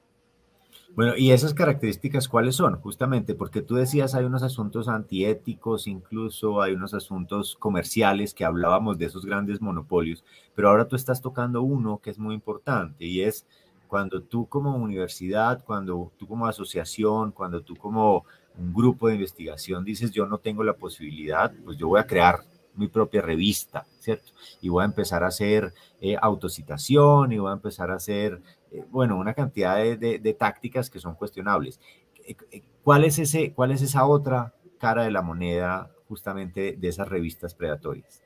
[0.95, 2.79] Bueno, y esas características, ¿cuáles son?
[2.79, 8.99] Justamente porque tú decías, hay unos asuntos antiéticos, incluso hay unos asuntos comerciales que hablábamos
[8.99, 13.21] de esos grandes monopolios, pero ahora tú estás tocando uno que es muy importante y
[13.21, 13.47] es
[13.87, 18.25] cuando tú como universidad, cuando tú como asociación, cuando tú como
[18.57, 22.39] un grupo de investigación dices, yo no tengo la posibilidad, pues yo voy a crear
[22.75, 24.31] mi propia revista, ¿cierto?
[24.61, 28.83] Y voy a empezar a hacer eh, autocitación y voy a empezar a hacer eh,
[28.89, 31.79] bueno, una cantidad de, tácticas que son cuestionables.
[32.83, 37.53] ¿Cuál es, ese, ¿Cuál es esa otra cara de la moneda justamente de esas revistas
[37.53, 38.23] predatorias?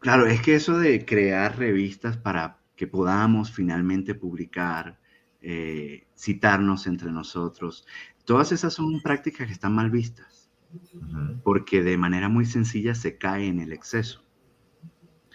[0.00, 4.98] Claro, es que eso de crear revistas para que podamos finalmente publicar,
[5.42, 7.86] eh, citarnos entre nosotros,
[8.24, 10.50] todas esas son prácticas que están mal vistas,
[11.42, 14.24] porque de manera muy sencilla se cae en el exceso.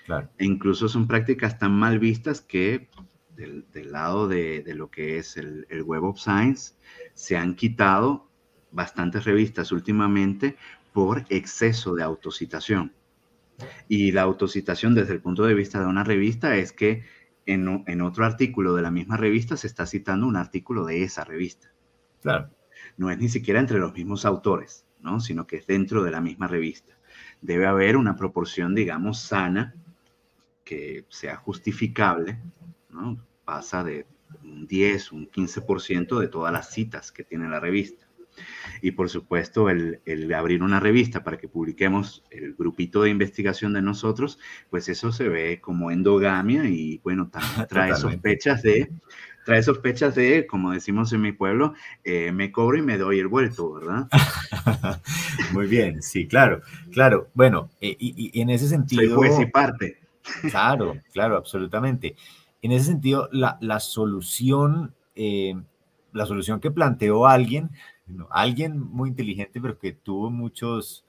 [0.05, 0.29] Claro.
[0.37, 2.89] E incluso son prácticas tan mal vistas que
[3.35, 6.75] del, lado de, lo que es el, el, Web of Science
[7.13, 8.29] se han quitado
[8.71, 10.55] bastantes revistas últimamente
[10.93, 12.93] por exceso de autocitación.
[13.87, 17.03] Y la autocitación desde el punto de vista de una revista es que
[17.45, 21.71] en, otro artículo de la misma revista se está citando un artículo de esa revista.
[22.21, 22.49] Claro.
[22.97, 25.19] No es ni siquiera entre los mismos autores, ¿no?
[25.19, 26.93] sino que es dentro de la misma revista.
[27.41, 29.75] Debe haber una proporción, digamos, sana,
[30.63, 32.39] que sea justificable,
[32.89, 33.17] ¿no?
[33.43, 34.07] pasa de
[34.43, 38.04] un 10, un 15% de todas las citas que tiene la revista.
[38.81, 40.01] Y por supuesto, el,
[40.33, 45.29] abrir una revista para que publiquemos el grupito de investigación de nosotros, pues eso se
[45.29, 48.89] ve como endogamia y bueno, también trae sospechas de,
[49.45, 53.27] trae sospechas de, como decimos en mi pueblo, eh, me cobro y me doy el
[53.27, 54.07] vuelto, ¿verdad?
[55.53, 57.29] Muy bien, sí, claro, claro.
[57.33, 59.03] Bueno, eh, y, en ese sentido...
[59.03, 59.99] Soy juez y parte.
[60.49, 62.15] Claro, claro, absolutamente.
[62.61, 65.53] En ese sentido, la, solución, eh,
[66.11, 67.69] la solución que planteó alguien
[68.29, 71.05] alguien muy inteligente, pero que tuvo muchos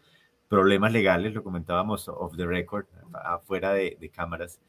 [0.49, 2.87] problemas legales, lo comentábamos off the record,
[3.25, 4.61] afuera de, cámaras,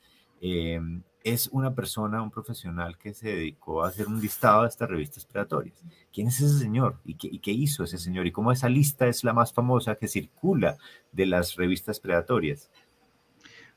[0.42, 0.80] eh,
[1.24, 5.26] es una persona, un profesional que se dedicó a hacer un listado de estas revistas
[5.26, 5.84] predatorias.
[6.14, 7.00] ¿Quién es ese señor?
[7.04, 8.28] ¿Y qué, ¿Y qué hizo ese señor?
[8.28, 10.78] ¿Y cómo esa lista es la más famosa que circula
[11.12, 12.72] de las revistas predatorias?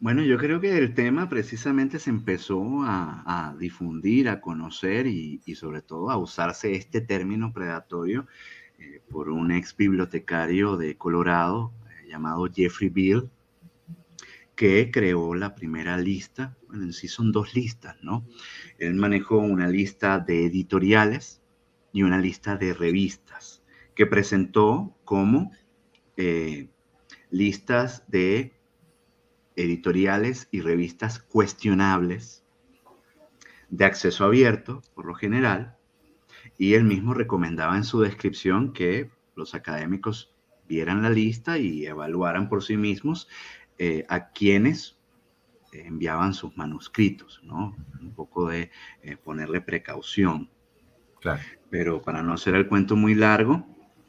[0.00, 5.82] Bueno, yo creo que el tema precisamente se empezó a, difundir, a conocer y, sobre
[5.82, 8.26] todo a usarse este término predatorio
[8.78, 13.28] eh, por un ex bibliotecario de Colorado eh, llamado Jeffrey Bill,
[14.56, 16.56] que creó la primera lista.
[16.66, 18.24] Bueno, en sí son dos listas, ¿no?
[18.78, 21.42] Él manejó una lista de editoriales
[21.92, 23.62] y una lista de revistas
[23.94, 25.52] que presentó como
[26.16, 26.70] eh,
[27.30, 28.54] listas de
[29.62, 32.44] editoriales y revistas cuestionables
[33.68, 35.76] de acceso abierto, por lo general,
[36.58, 40.34] y él mismo recomendaba en su descripción que los académicos
[40.68, 43.28] vieran la lista y evaluaran por sí mismos
[43.78, 44.98] eh, a quienes
[45.72, 47.76] enviaban sus manuscritos, ¿no?
[48.00, 48.70] Un poco de
[49.02, 50.50] eh, ponerle precaución.
[51.20, 51.40] Claro.
[51.70, 53.66] Pero para no hacer el cuento muy largo,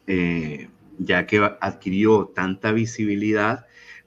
[0.07, 3.65] eh, ya que adquirió tanta visibilidad,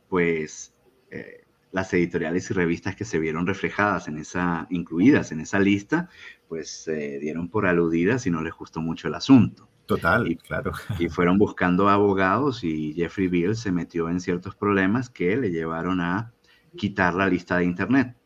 [0.08, 0.73] pues
[1.14, 6.08] eh, las editoriales y revistas que se vieron reflejadas en esa, incluidas en esa lista,
[6.48, 9.68] pues se dieron por aludidas y no les gustó mucho el asunto.
[9.86, 10.72] Total, y, claro.
[11.00, 16.00] Y fueron buscando abogados y Jeffrey Bill se metió en ciertos problemas que le llevaron
[16.00, 16.32] a
[16.76, 18.16] quitar la lista de Internet.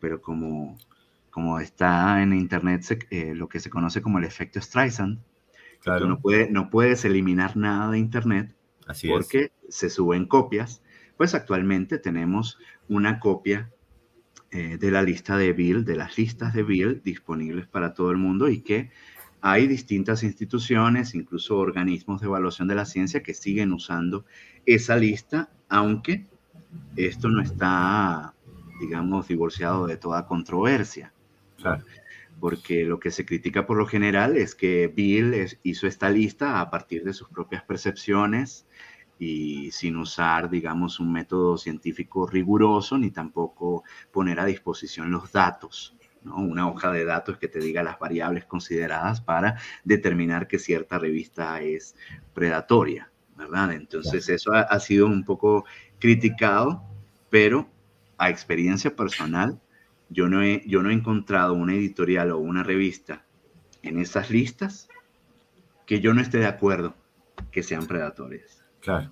[0.00, 0.78] Pero como,
[1.30, 5.18] como está en Internet eh, lo que se conoce como el efecto Streisand,
[5.80, 6.08] claro.
[6.08, 8.54] no, puede, no puedes eliminar nada de Internet
[8.86, 10.82] Así porque se suben copias
[11.22, 12.58] pues actualmente tenemos
[12.88, 13.70] una copia
[14.50, 18.16] eh, de la lista de Bill, de las listas de Bill disponibles para todo el
[18.16, 18.90] mundo y que
[19.40, 24.24] hay distintas instituciones, incluso organismos de evaluación de la ciencia que siguen usando
[24.66, 26.26] esa lista, aunque
[26.96, 28.34] esto no está,
[28.80, 31.12] digamos, divorciado de toda controversia.
[32.40, 36.68] Porque lo que se critica por lo general es que Bill hizo esta lista a
[36.68, 38.66] partir de sus propias percepciones,
[39.24, 45.96] y sin usar, digamos, un método científico riguroso ni tampoco poner a disposición los datos.
[46.24, 46.38] ¿no?
[46.38, 51.60] Una hoja de datos que te diga las variables consideradas para determinar que cierta revista
[51.60, 51.94] es
[52.34, 53.72] predatoria, ¿verdad?
[53.74, 55.66] Entonces eso ha, sido un poco
[56.00, 56.82] criticado,
[57.30, 57.70] pero
[58.18, 59.60] a experiencia personal,
[60.08, 63.24] yo no, he, yo no he encontrado una editorial o una revista
[63.82, 64.88] en esas listas
[65.86, 66.96] que yo no esté de acuerdo
[67.52, 68.61] que sean predatorias.
[68.82, 69.10] Claro.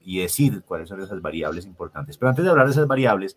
[0.00, 2.16] y decir cuáles son esas variables importantes.
[2.16, 3.36] Pero antes de hablar de esas variables,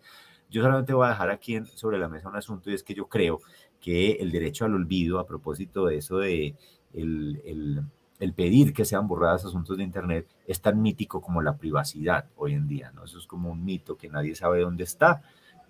[0.50, 3.06] yo solamente voy a dejar aquí sobre la mesa un asunto y es que yo
[3.06, 3.40] creo
[3.80, 6.56] que el derecho al olvido, a propósito de eso de
[6.94, 7.84] el,
[8.18, 12.54] el, pedir que sean borradas asuntos de Internet, es tan mítico como la privacidad hoy
[12.54, 13.04] en día, ¿no?
[13.04, 15.22] Eso es como un mito que nadie sabe dónde está,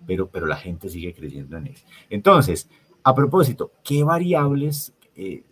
[0.05, 1.77] pero, pero la gente sigue creyendo en él.
[2.09, 2.69] Entonces,
[3.03, 5.43] a propósito, ¿qué variables eh,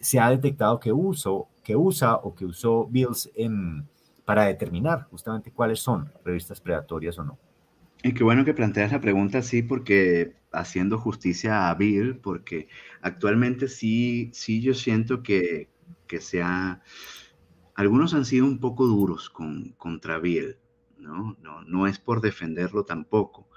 [0.00, 3.86] se ha detectado que, uso, que usa o que usó Bills en,
[4.24, 7.38] para determinar justamente cuáles son revistas predatorias o no?
[8.02, 12.68] Y qué bueno que planteas la pregunta así, porque haciendo justicia a Bill, porque
[13.00, 15.68] actualmente sí, sí yo siento que,
[16.06, 16.82] que sea,
[17.74, 20.56] algunos han sido un poco duros con, contra Bill,
[20.98, 21.36] ¿no?
[21.42, 21.62] ¿no?
[21.62, 23.48] No es por defenderlo tampoco,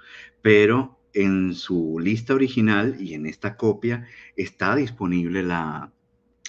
[0.42, 5.92] pero en su lista original y en esta copia está disponible la,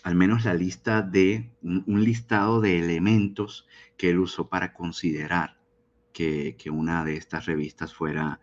[0.04, 3.68] al menos la lista de, un listado de elementos
[3.98, 5.61] que él usó para considerar
[6.12, 8.40] que, una de estas revistas fuera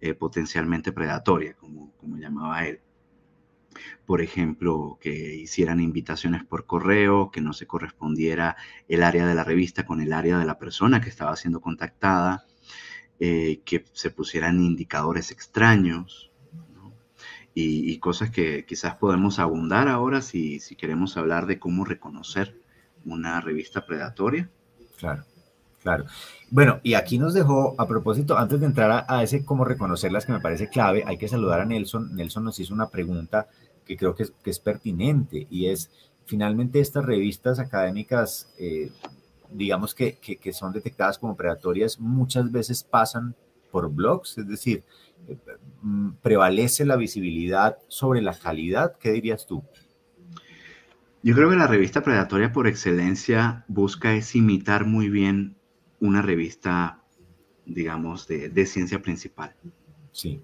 [0.00, 2.80] eh, potencialmente predatoria, como, como llamaba él.
[4.04, 8.56] Por ejemplo, que hicieran invitaciones por correo, que no se correspondiera
[8.88, 12.44] el área de la revista con el área de la persona que estaba siendo contactada,
[13.18, 16.32] eh, que se pusieran indicadores extraños,
[17.54, 22.58] y, cosas que quizás podemos abundar ahora si, si queremos hablar de cómo reconocer
[23.04, 24.50] una revista predatoria.
[24.96, 25.24] Claro.
[25.82, 26.04] Claro.
[26.50, 30.32] Bueno, y aquí nos dejó, a propósito, antes de entrar a, ese cómo reconocerlas, que
[30.32, 32.14] me parece clave, hay que saludar a Nelson.
[32.14, 33.48] Nelson nos hizo una pregunta
[33.84, 35.90] que creo que es, pertinente y es,
[36.24, 38.92] finalmente estas revistas académicas, eh,
[39.50, 43.34] digamos que, que, son detectadas como predatorias, muchas veces pasan
[43.72, 44.84] por blogs, es decir,
[45.26, 45.36] eh,
[45.80, 48.96] mm, prevalece la visibilidad sobre la calidad.
[49.00, 49.64] ¿Qué dirías tú?
[51.24, 55.56] Yo creo que la revista predatoria por excelencia busca es imitar muy bien
[56.02, 57.00] una revista,
[57.64, 59.54] digamos, de, ciencia principal.
[60.10, 60.42] Sí.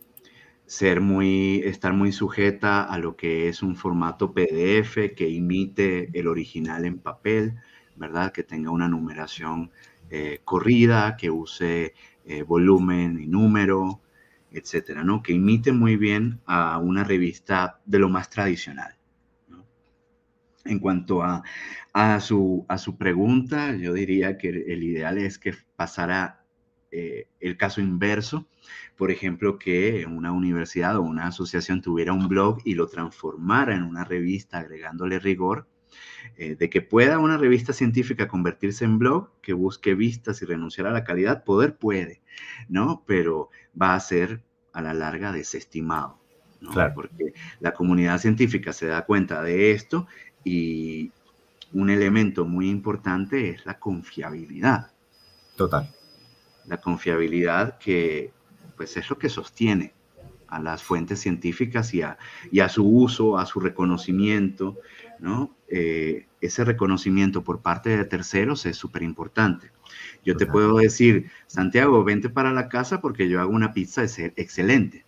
[0.66, 6.28] Ser muy, estar muy sujeta a lo que es un formato PDF que imite el
[6.28, 7.56] original en papel,
[7.96, 8.30] ¿verdad?
[8.30, 9.72] Que tenga una numeración
[10.11, 11.94] eh, corrida, que use
[12.24, 14.00] eh, volumen y número,
[14.52, 15.24] etcétera, ¿no?
[15.24, 18.97] Que imite muy bien a una revista de lo más tradicional.
[20.68, 21.42] En cuanto a,
[22.20, 26.44] su, a su pregunta, yo diría que el ideal es que pasara
[26.90, 28.48] eh, el caso inverso,
[28.96, 33.82] por ejemplo, que una universidad o una asociación tuviera un blog y lo transformara en
[33.82, 35.68] una revista agregándole rigor,
[36.36, 40.86] eh, de que pueda una revista científica convertirse en blog, que busque vistas y renunciar
[40.86, 42.22] a la calidad, poder puede,
[42.68, 43.04] ¿no?
[43.06, 43.50] Pero
[43.80, 44.42] va a ser
[44.72, 46.18] a la larga desestimado.
[46.60, 46.70] ¿no?
[46.70, 46.92] Claro.
[46.94, 50.06] Porque la comunidad científica se da cuenta de esto
[50.49, 51.12] y
[51.72, 54.90] un elemento muy importante es la confiabilidad.
[55.57, 55.94] Total.
[56.66, 58.32] La confiabilidad que
[58.76, 59.92] pues es lo que sostiene
[60.46, 62.16] a las fuentes científicas y a,
[62.51, 64.78] y a su uso, a su reconocimiento,
[65.18, 65.55] ¿no?
[65.68, 69.70] Eh, ese reconocimiento por parte de terceros es súper importante.
[70.24, 74.05] Yo te puedo decir, Santiago, vente para la casa porque yo hago una pizza
[74.36, 75.05] excelente.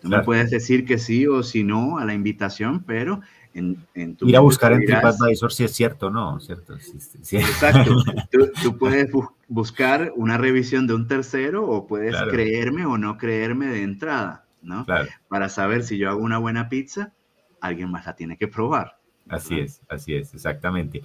[0.00, 3.20] Tú me puedes decir que sí o si no a la invitación, pero
[3.54, 6.74] Ir a buscar en TripAdvisor si es cierto o no, ¿cierto?
[6.74, 7.96] Exacto.
[8.62, 9.10] tú, puedes
[9.48, 14.86] buscar una revisión de un tercero o puedes creerme o no creerme de entrada, ¿no?
[15.28, 17.12] Para saber si yo hago una buena pizza,
[17.60, 18.98] alguien más la tiene que probar.
[19.28, 21.02] Así es, así es, exactamente.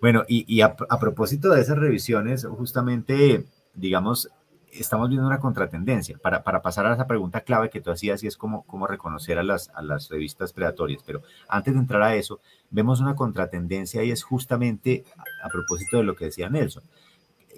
[0.00, 4.30] Bueno, y, a, a propósito de esas revisiones, justamente, digamos,
[4.72, 6.18] estamos viendo una contratendencia.
[6.18, 9.38] Para, para, pasar a esa pregunta clave que tú hacías, y es cómo, cómo reconocer
[9.38, 11.02] a las, a las revistas predatorias.
[11.04, 15.04] Pero antes de entrar a eso, vemos una contratendencia y es justamente
[15.44, 16.82] a, propósito de lo que decía Nelson.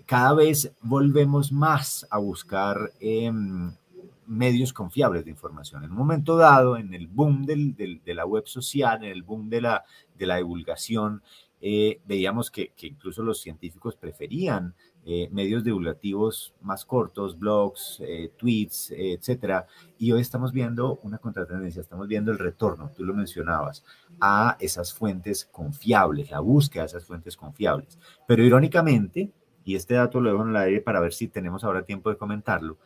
[0.07, 3.73] Cada vez volvemos más a buscar em,
[4.27, 5.85] medios confiables de información.
[5.85, 9.49] En un momento dado, en el boom del, de la web social, en el boom
[9.49, 9.85] de la,
[10.19, 11.23] de la divulgación,
[11.61, 14.75] eh, veíamos que, que, incluso los científicos preferían
[15.07, 19.67] eh, medios divulgativos más cortos, blogs, eh, tweets, etcétera.
[19.99, 23.85] Y hoy estamos viendo una contratendencia, estamos viendo el retorno, tú lo mencionabas,
[24.19, 27.99] a esas fuentes confiables, la búsqueda de esas fuentes confiables.
[28.27, 29.31] Pero irónicamente,
[29.65, 32.17] y este dato lo dejo en el aire para ver si tenemos ahora tiempo de
[32.17, 32.79] comentarlo,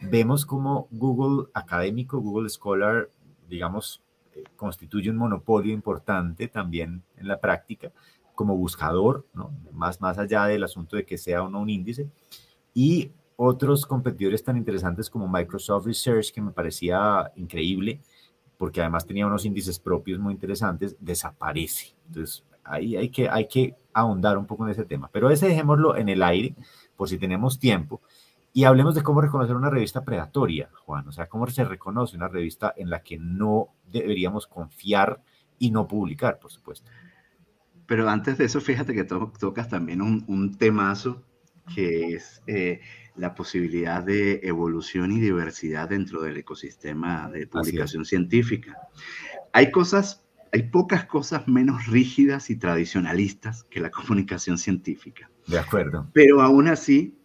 [0.00, 3.10] vemos como Google académico, Google Scholar,
[3.48, 4.02] digamos,
[4.34, 7.92] eh, constituye un monopolio importante también en la práctica
[8.38, 9.50] como buscador, ¿no?
[9.72, 12.08] más, más allá del asunto de que sea o no un índice.
[12.72, 18.00] Y otros competidores tan interesantes como Microsoft Research, que me parecía increíble,
[18.56, 21.96] porque además tenía unos índices propios muy interesantes, desaparece.
[22.06, 25.10] Entonces, ahí hay que, hay que ahondar un poco en ese tema.
[25.12, 26.54] Pero ese dejémoslo en el aire,
[26.94, 28.00] por si tenemos tiempo.
[28.52, 31.08] Y hablemos de cómo reconocer una revista predatoria, Juan.
[31.08, 35.22] O sea, cómo se reconoce una revista en la que no deberíamos confiar
[35.58, 36.88] y no publicar, por supuesto.
[37.88, 41.24] Pero antes de eso, fíjate que tocas también un, un temazo
[41.74, 42.80] que es eh,
[43.16, 48.76] la posibilidad de evolución y diversidad dentro del ecosistema de publicación científica.
[49.54, 50.22] Hay cosas,
[50.52, 55.30] hay pocas cosas menos rígidas y tradicionalistas que la comunicación científica.
[55.46, 56.10] De acuerdo.
[56.12, 57.16] Pero aún así,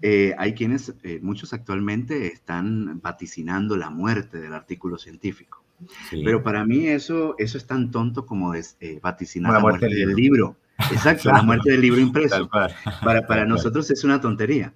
[0.00, 5.65] eh, hay quienes, eh, muchos actualmente están vaticinando la muerte del artículo científico.
[6.10, 10.56] Pero para mí eso, eso es tan tonto como es, vaticinar la, muerte, del libro.
[10.92, 12.48] Exacto, la muerte del libro impreso.
[12.48, 14.72] Para, para nosotros es una tontería.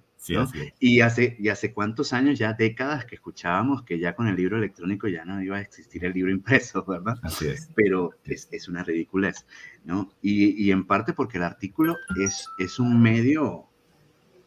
[0.79, 4.57] y, hace, y hace cuántos años, ya décadas que escuchábamos que ya con el libro
[4.57, 7.17] electrónico ya no iba a existir el libro impreso, ¿verdad?
[7.23, 7.69] Así es.
[7.75, 9.45] Pero es, es una ridiculez,
[9.83, 10.11] ¿no?
[10.21, 13.65] Y, y, en parte porque el artículo es, es un medio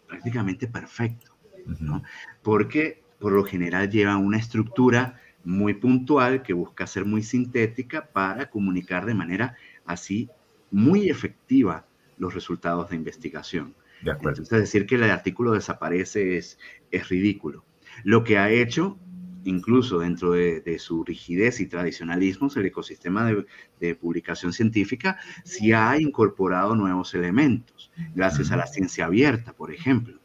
[0.07, 1.37] prácticamente perfecto,
[1.81, 2.03] ¿no?
[2.43, 8.51] Porque por lo general lleva una estructura muy puntual que busca ser muy sintética para
[8.51, 10.29] comunicar de manera así
[10.71, 11.87] muy efectiva
[12.19, 13.75] los resultados de investigación.
[14.03, 14.43] De acuerdo.
[14.43, 16.59] Entonces, decir que el artículo desaparece es,
[16.91, 17.65] es ridículo.
[18.03, 18.99] Lo que ha hecho,
[19.45, 23.47] incluso dentro de, su rigidez y tradicionalismo, el ecosistema de,
[23.81, 30.19] de, publicación científica sí ha incorporado nuevos elementos, gracias a la ciencia abierta, por ejemplo.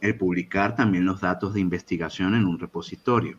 [0.00, 3.38] El publicar también los datos de investigación en un repositorio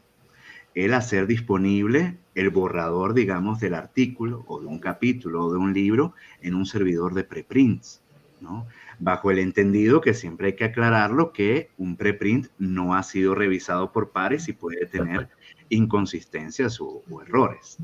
[0.75, 5.73] el hacer disponible el borrador, digamos, del artículo o de un capítulo o de un
[5.73, 8.01] libro en un servidor de preprints,
[8.41, 8.67] ¿no?
[8.99, 13.91] Bajo el entendido que siempre hay que aclararlo que un preprint no ha sido revisado
[13.91, 15.29] por pares y puede tener
[15.69, 17.77] inconsistencias o, errores.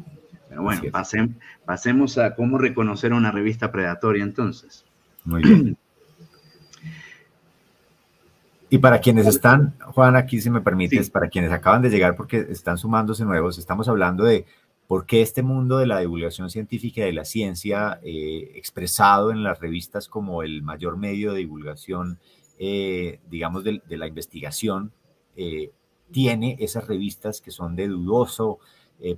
[0.47, 0.81] Pero bueno,
[1.65, 4.85] pasemos a cómo reconocer una revista predatoria entonces.
[5.25, 5.77] Muy bien.
[8.69, 12.45] Y para quienes están, Juan, aquí si me permites, para quienes acaban de llegar porque
[12.49, 14.45] están sumándose nuevos, estamos hablando de
[14.85, 19.43] por qué este mundo de la divulgación científica y de la ciencia, eh, expresado en
[19.43, 22.19] las revistas como el mayor medio de divulgación,
[22.59, 24.91] eh, digamos, de, la investigación,
[25.35, 25.71] eh,
[26.11, 28.59] tiene esas revistas que son de dudoso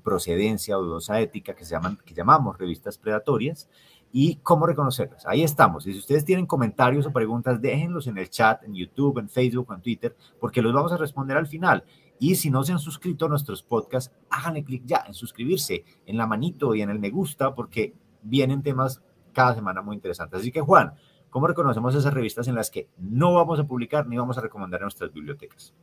[0.04, 3.68] procedencia o dudosa ética, que, se llaman, que llamamos revistas predatorias,
[4.12, 5.26] y cómo reconocerlas.
[5.26, 5.88] Ahí estamos.
[5.88, 9.74] Y si ustedes tienen comentarios o preguntas, déjenlos en el chat, en YouTube, en Facebook,
[9.74, 11.84] en Twitter, porque los vamos a responder al final.
[12.20, 16.18] Y si no se han suscrito a nuestros podcasts, háganle clic ya en suscribirse, en
[16.18, 19.02] la manito y en el me gusta, porque vienen temas
[19.34, 20.42] cada semana muy interesantes.
[20.42, 20.94] Así que, Juan,
[21.30, 24.82] ¿cómo reconocemos esas revistas en las que no vamos a publicar ni vamos a recomendar
[24.82, 25.74] en nuestras bibliotecas?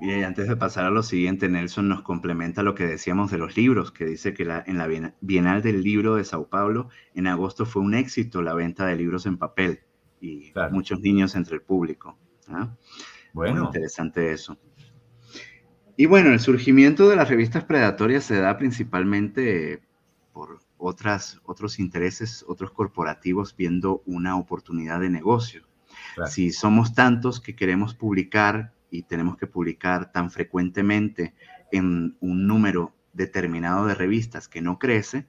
[0.00, 3.56] Y antes de pasar a lo siguiente, Nelson nos complementa lo que decíamos de los
[3.56, 4.88] libros, que dice que la, en la
[5.20, 9.26] Bienal del Libro de Sao Paulo, en agosto fue un éxito la venta de libros
[9.26, 9.80] en papel
[10.20, 12.18] y muchos niños entre el público.
[12.48, 12.74] ¿ah?
[13.32, 13.56] Bueno.
[13.56, 14.58] Muy interesante eso.
[15.96, 19.82] Y bueno, el surgimiento de las revistas predatorias se da principalmente
[20.32, 25.62] por otras, otros intereses, otros corporativos viendo una oportunidad de negocio.
[26.26, 31.34] Si somos tantos que queremos publicar y tenemos que publicar tan frecuentemente
[31.72, 35.26] en un número determinado de revistas que no crece,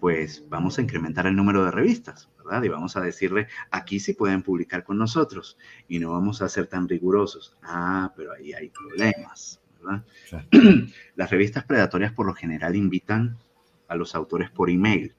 [0.00, 2.64] pues vamos a incrementar el número de revistas, ¿verdad?
[2.64, 6.66] Y vamos a decirle, aquí sí pueden publicar con nosotros y no vamos a ser
[6.66, 7.56] tan rigurosos.
[7.62, 10.04] Ah, pero ahí hay problemas, ¿verdad?
[11.14, 13.38] Las revistas predatorias por lo general invitan
[13.86, 15.14] a los autores por email.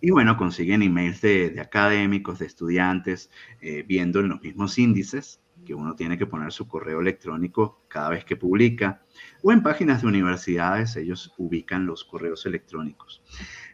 [0.00, 5.74] Y bueno, consiguen emails de, académicos, de estudiantes, eh, viendo en los mismos índices que
[5.74, 9.02] uno tiene que poner su correo electrónico cada vez que publica,
[9.42, 13.22] o en páginas de universidades ellos ubican los correos electrónicos.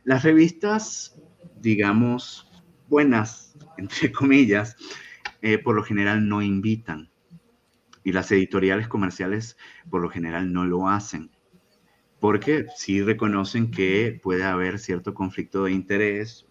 [0.04, 1.20] Las revistas,
[1.60, 2.50] digamos,
[2.88, 4.76] buenas, entre comillas,
[5.42, 7.10] eh, por lo general no invitan
[8.04, 9.56] y las editoriales comerciales
[9.90, 11.30] por lo general no lo hacen
[12.20, 16.46] porque sí reconocen que puede haber cierto conflicto de interés,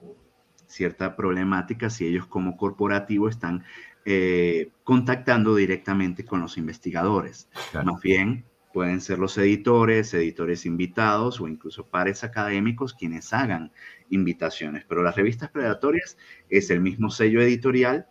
[0.65, 3.63] cierta problemática si ellos como corporativo están
[4.09, 7.49] eh, contactando directamente con los investigadores.
[7.73, 13.73] Más bien, pueden ser los editores, editores invitados o incluso pares académicos quienes hagan
[14.09, 14.85] invitaciones.
[14.87, 18.07] Pero las revistas predatorias es el mismo sello editorial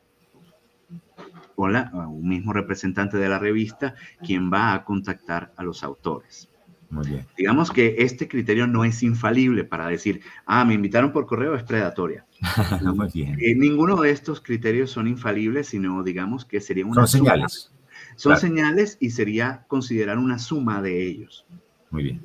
[1.55, 6.51] o un mismo representante de la revista quien va a contactar a los autores.
[6.91, 7.27] Muy bien.
[7.37, 11.65] Digamos que este criterio no es infalible para decir, ah, me invitaron por correo, es
[11.65, 12.25] predatoria.
[12.95, 13.37] Muy bien.
[13.41, 17.31] Eh, ninguno de estos criterios son infalibles, sino digamos que sería una Son suma.
[17.33, 17.73] señales.
[18.17, 18.41] Son claro.
[18.41, 21.45] señales y sería considerar una suma de ellos.
[21.91, 22.23] Muy bien.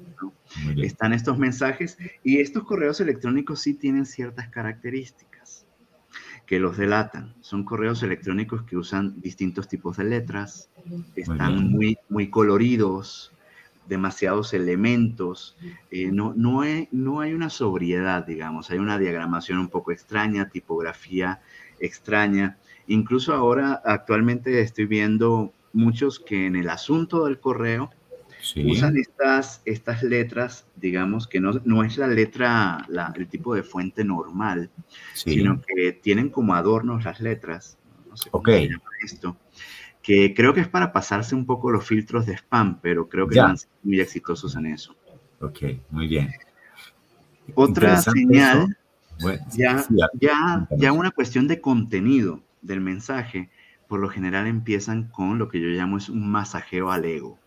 [0.64, 0.86] Muy bien.
[0.86, 5.66] Están estos mensajes y estos correos electrónicos sí tienen ciertas características
[6.46, 7.34] que los delatan.
[7.40, 10.70] Son correos electrónicos que usan distintos tipos de letras,
[11.16, 11.72] están bien.
[11.72, 13.32] muy, muy coloridos,
[13.92, 15.58] demasiados elementos,
[15.92, 20.48] eh, no, no, hay, no hay una sobriedad, digamos, hay una diagramación un poco extraña,
[20.50, 21.42] tipografía
[21.80, 22.58] extraña.
[22.88, 27.92] Incluso ahora, actualmente estoy viendo muchos que en el asunto del correo
[28.42, 28.66] Sí.
[28.66, 33.62] usan estas, estas letras, digamos, que no, no es la letra, la- el tipo de
[33.62, 34.72] fuente normal,
[35.14, 35.34] sí.
[35.34, 37.78] sino que tienen como adornos las letras.
[38.10, 38.48] No sé cómo Ok.
[38.50, 39.38] se llama esto.
[40.02, 43.36] Que creo que es para pasarse un poco los filtros de spam, pero creo que
[43.36, 43.46] Ya.
[43.46, 44.96] han sido muy exitosos en eso.
[45.40, 46.32] Ok, muy bien.
[47.56, 48.78] Otra señal.
[49.22, 53.50] Bueno, ya, sí, ya, ya una cuestión de contenido del mensaje,
[53.88, 57.38] por lo general empiezan con lo que yo llamo es un masajeo al ego.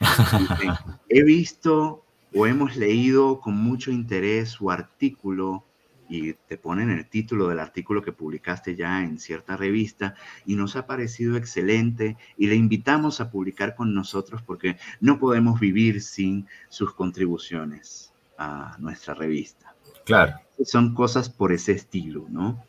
[0.00, 0.46] Dicen,
[1.08, 2.04] He visto
[2.34, 5.64] o hemos leído con mucho interés su artículo
[6.08, 10.76] y te ponen el título del artículo que publicaste ya en cierta revista y nos
[10.76, 16.46] ha parecido excelente y le invitamos a publicar con nosotros porque no podemos vivir sin
[16.68, 19.74] sus contribuciones a nuestra revista
[20.04, 20.34] Claro,
[20.64, 22.64] son cosas por ese estilo, ¿no?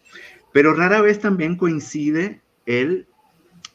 [0.51, 3.07] Pero rara vez también coincide el,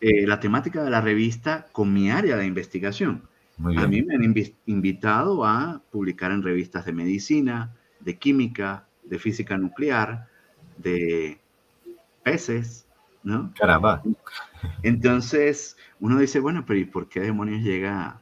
[0.00, 3.28] eh, la temática de la revista con mi área de investigación.
[3.58, 3.90] muy A bien.
[3.90, 9.56] mí me han invi- invitado a publicar en revistas de medicina, de química, de física
[9.56, 10.28] nuclear,
[10.78, 11.40] de
[12.22, 12.86] peces,
[13.22, 13.52] ¿no?
[13.58, 14.02] Caramba.
[14.82, 18.20] Entonces uno dice, bueno, pero ¿y por qué demonios llega,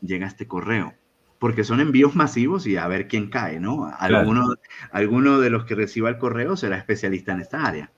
[0.00, 0.94] llega este correo?
[1.38, 3.92] Porque son envíos masivos y a ver quién cae, ¿no?
[3.98, 4.54] Alguno,
[4.90, 7.90] alguno de los que reciba el correo será especialista en esta área.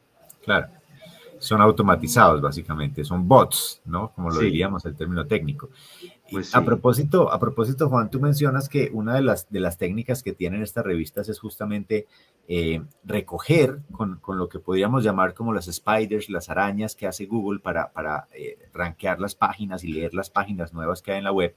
[0.45, 0.68] Claro.
[1.39, 3.05] Son automatizados, básicamente.
[3.05, 4.12] Son bots, ¿no?
[4.12, 4.47] Como lo Sí.
[4.47, 5.70] diríamos el término técnico.
[6.30, 10.22] Pues a propósito, a propósito, Juan, tú mencionas que una de las, de las técnicas
[10.22, 12.07] que tienen estas revistas es justamente
[12.49, 17.24] eh, recoger con, con lo que podríamos llamar como las spiders, las arañas que hace
[17.26, 21.24] Google para, para eh, rankear las páginas y leer las páginas nuevas que hay en
[21.24, 21.55] la web.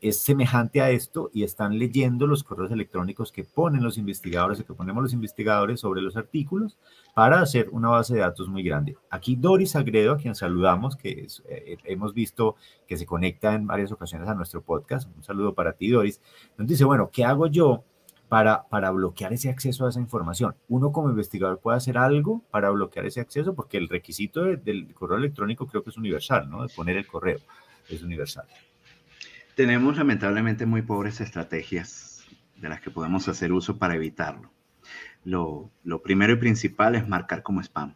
[0.00, 4.66] Es semejante a esto y están leyendo los correos electrónicos que ponen los investigadores o
[4.66, 6.76] que ponemos los investigadores sobre los artículos
[7.14, 8.96] para hacer una base de datos muy grande.
[9.08, 13.90] Aquí Doris Agredo, a quien saludamos, que eh, hemos visto que se conecta en varias
[13.90, 15.08] ocasiones a nuestro podcast.
[15.16, 16.20] Un saludo para ti, Doris.
[16.58, 17.82] Nos dice, bueno, ¿qué hago yo
[18.28, 20.54] para, para bloquear ese acceso a esa información?
[20.68, 24.92] Uno como investigador puede hacer algo para bloquear ese acceso porque el requisito de- del
[24.92, 26.62] correo electrónico creo que es universal, ¿no?
[26.62, 27.38] De poner el correo
[27.88, 28.44] es universal.
[29.56, 32.26] Tenemos lamentablemente muy pobres estrategias
[32.60, 34.52] de las que podemos hacer uso para evitarlo.
[35.24, 37.94] Lo, lo primero y principal es marcar como spam.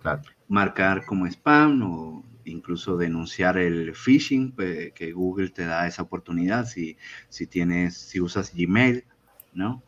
[0.00, 6.02] Claro, Marcar como spam o incluso denunciar el phishing, pues, que Google te da esa
[6.02, 6.96] oportunidad si,
[7.28, 9.04] si tienes, si usas Gmail,
[9.54, 9.84] ¿no?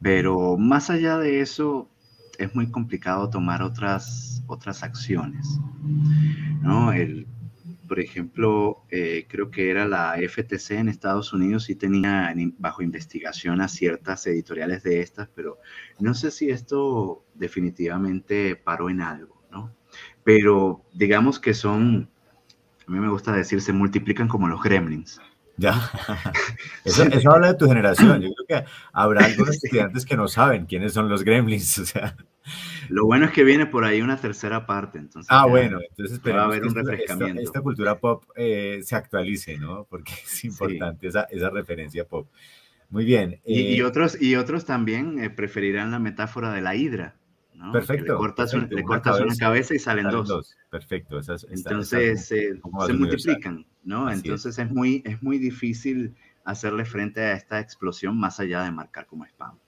[0.00, 1.90] Pero más allá de eso,
[2.38, 5.60] es muy complicado tomar otras, otras acciones,
[6.62, 6.90] ¿no?
[6.90, 7.26] El,
[7.88, 12.82] por ejemplo, eh, creo que era la FTC en Estados Unidos y tenía en- bajo
[12.82, 15.58] investigación a ciertas editoriales de estas, pero
[15.98, 19.74] no sé si esto definitivamente paró en algo, ¿no?
[20.24, 22.10] Pero digamos que son,
[22.86, 25.20] a mí me gusta decir, se multiplican como los gremlins.
[25.56, 25.72] ya.
[26.84, 28.22] Eso, eso habla de tu generación.
[28.22, 31.78] Yo creo que habrá algunos estudiantes que no saben quiénes son los gremlins.
[31.80, 32.16] O sea,
[32.88, 35.28] Lo bueno es que viene por ahí una tercera parte, entonces.
[35.30, 37.40] Ah, bueno, entonces va a haber un esta- refrescamiento.
[37.40, 39.84] Esta, esta cultura pop eh, se actualice, ¿no?
[39.84, 42.28] Porque es importante esa, esa referencia pop.
[42.90, 43.40] Muy bien.
[43.44, 47.16] Y, y eh, otros, y otros también eh, preferirán la metáfora de la hidra.
[47.54, 47.72] ¿no?
[47.72, 50.28] Perfecto, Le cortas, un- le una cortas una cabeza, cabeza y salen salen dos.
[50.28, 50.56] dos.
[50.70, 51.20] Perfecto.
[51.50, 54.06] Entonces se multiplican, ¿no?
[54.06, 54.24] Así es.
[54.24, 54.70] Entonces es.
[54.70, 59.58] muy, es muy difícil hacerle frente a esta explosión más allá de marcar como spam.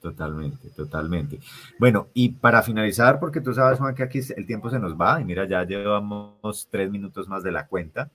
[0.00, 1.40] Totalmente, totalmente.
[1.78, 5.20] Bueno, y para finalizar, porque tú sabes, Juan, que aquí el tiempo se nos va,
[5.20, 8.10] y mira, ya llevamos tres minutos más de la cuenta,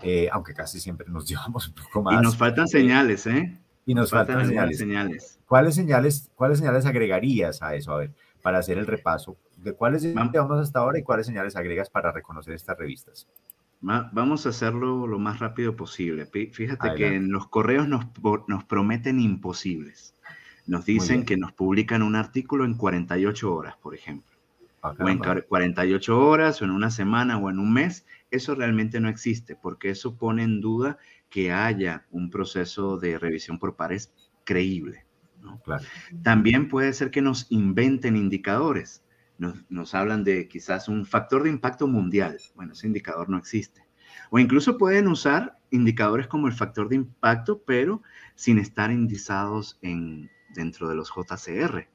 [0.00, 2.20] eh, aunque casi siempre nos llevamos un poco más.
[2.20, 3.58] Y nos faltan señales, ¿eh?
[3.86, 4.78] Y nos faltan, señales.
[4.78, 5.38] señales.
[5.46, 7.92] ¿Cuáles señales, ¿Cuáles señales agregarías a eso?
[7.92, 9.36] A ver, para hacer el repaso.
[9.56, 13.26] ¿De cuáles Vam- llevamos hasta ahora y cuáles señales agregas para reconocer estas revistas?
[13.86, 16.26] Va- Vamos a hacerlo lo más rápido posible.
[16.26, 18.06] Fíjate que en los correos nos,
[18.48, 20.13] nos prometen imposibles.
[20.66, 24.36] Nos dicen que nos publican un artículo en 48 horas, por ejemplo.
[24.82, 25.42] Ah, O en caramba.
[25.42, 28.06] cua- 48 horas, o en una semana, o en un mes.
[28.30, 30.98] eso realmente no existe, porque eso pone en duda
[31.30, 34.12] que haya un proceso de revisión por pares
[34.44, 35.04] creíble.
[36.22, 39.02] También puede ser que nos inventen indicadores.
[39.68, 42.38] Nos, hablan de quizás un factor de impacto mundial.
[42.54, 43.84] Bueno, ese indicador no existe.
[44.30, 48.02] O incluso pueden usar indicadores como el factor de impacto, pero
[48.34, 51.88] sin estar indizados en, dentro de los JCR.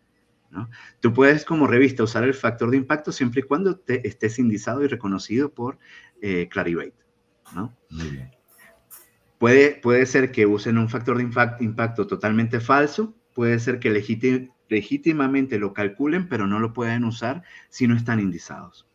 [0.99, 4.83] Tú puedes como revista usar el factor de impacto siempre y cuando te, estés indizado
[4.83, 5.77] y reconocido por
[6.21, 6.95] eh, Clarivate.
[7.53, 7.77] ¿no?
[9.37, 11.23] Puede, puede ser que usen un factor de
[11.59, 13.89] impacto totalmente falso, puede ser que
[14.69, 18.87] legítimamente lo calculen, pero no lo pueden usar si no están indizados.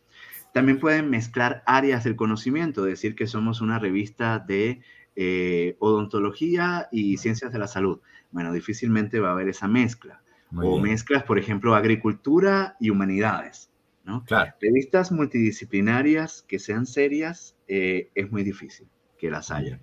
[0.53, 4.83] También pueden mezclar áreas del conocimiento, decir que somos una revista de
[5.17, 8.01] eh, odontología y ciencias de la salud.
[8.35, 10.20] Bueno, difícilmente va a haber esa mezcla
[10.57, 13.70] o mezclas, por ejemplo, agricultura y humanidades.
[14.05, 14.24] ¿no?
[14.61, 19.80] Revistas multidisciplinarias que sean serias eh, es muy difícil que las haya.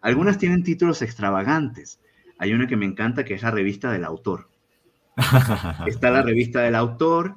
[0.00, 2.00] Algunas tienen títulos extravagantes.
[2.38, 4.48] Hay una que me encanta que es la revista del autor.
[5.86, 7.36] Está la revista del autor,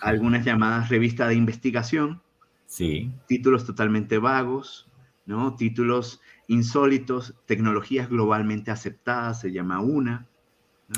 [0.00, 2.22] algunas llamadas revista de investigación.
[2.64, 3.12] Sí.
[3.26, 4.88] Títulos totalmente vagos,
[5.26, 5.56] ¿no?
[5.56, 10.26] Títulos insólitos, tecnologías globalmente aceptadas, se llama una.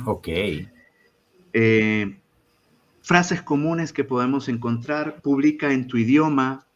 [0.05, 0.29] Ok.
[1.53, 2.19] Eh,
[3.03, 6.67] frases comunes que podemos encontrar, publica en tu idioma.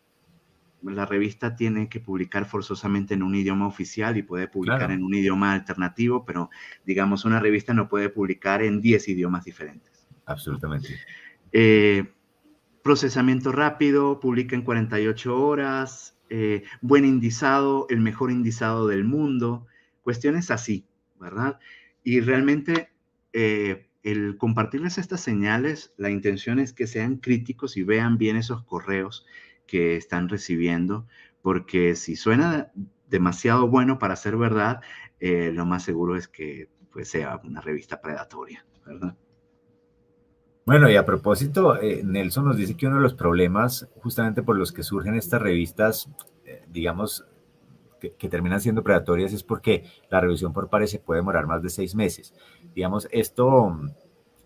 [0.83, 5.13] La revista tiene que publicar forzosamente en un idioma oficial y puede publicar en un
[5.13, 6.51] idioma alternativo, pero
[6.87, 10.07] digamos, una revista no puede publicar en 10 idiomas diferentes.
[10.27, 10.91] Absolutamente.
[11.51, 12.07] Eh,
[12.83, 19.67] procesamiento rápido, publica en 48 horas, eh, buen indizado, el mejor indizado del mundo,
[20.03, 20.87] cuestiones así,
[21.21, 21.59] ¿verdad?
[22.05, 22.91] Y realmente
[24.03, 29.27] el compartirles estas señales, la intención es que sean críticos y vean bien esos correos
[29.67, 31.07] que están recibiendo,
[31.43, 32.73] porque si suena
[33.09, 34.81] demasiado bueno para ser verdad,
[35.21, 39.17] eh, lo más seguro es que pues, sea una revista predatoria, ¿verdad?
[40.69, 44.59] Bueno, y a propósito, eh, Nelson nos dice que uno de los problemas justamente por
[44.59, 46.11] los que surgen estas revistas,
[46.45, 47.25] eh, digamos,
[47.99, 51.71] que, terminan siendo predatorias es porque la revisión por pares se puede demorar más de
[51.71, 52.35] seis meses.
[52.75, 53.81] Digamos, esto,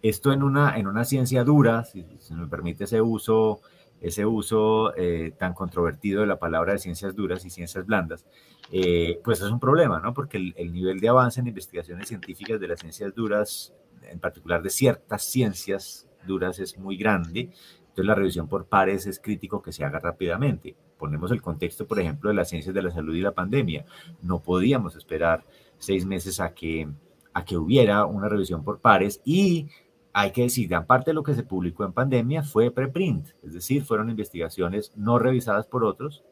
[0.00, 3.60] esto en, una, en una ciencia dura, si, se me permite ese uso,
[4.00, 8.26] ese uso eh, tan controvertido de la palabra de ciencias duras y ciencias blandas,
[8.70, 10.14] eh, pues es un problema, ¿no?
[10.14, 14.62] Porque el, el, nivel de avance en investigaciones científicas de las ciencias duras, en particular
[14.62, 17.50] de ciertas ciencias duras, es muy grande.
[17.80, 21.98] Entonces la revisión por pares es crítico que se haga rápidamente ponemos el contexto, por
[21.98, 23.84] ejemplo, de las ciencias de la salud y la pandemia.
[24.22, 25.44] No podíamos esperar
[25.76, 26.88] seis meses a que,
[27.34, 29.66] a que hubiera una revisión por pares y
[30.12, 33.52] hay que decir, gran parte de lo que se publicó en pandemia fue preprint, es
[33.52, 36.22] decir, fueron investigaciones no revisadas por otros,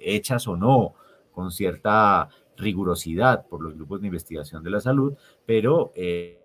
[0.00, 0.94] hechas o no
[1.30, 6.40] con cierta rigurosidad por los grupos de investigación de la salud, pero eh,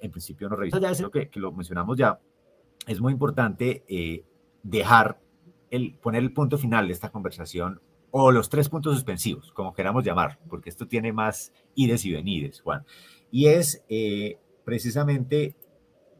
[0.00, 0.98] en principio no revisadas.
[0.98, 2.20] Ya que, que lo mencionamos ya,
[2.86, 4.24] es muy importante eh,
[4.62, 5.20] dejar
[5.70, 7.80] el, poner el punto final de esta conversación
[8.10, 12.60] o los tres puntos suspensivos, como queramos llamar, porque esto tiene más ides y venides,
[12.60, 12.84] Juan.
[13.30, 15.54] Y es eh, precisamente,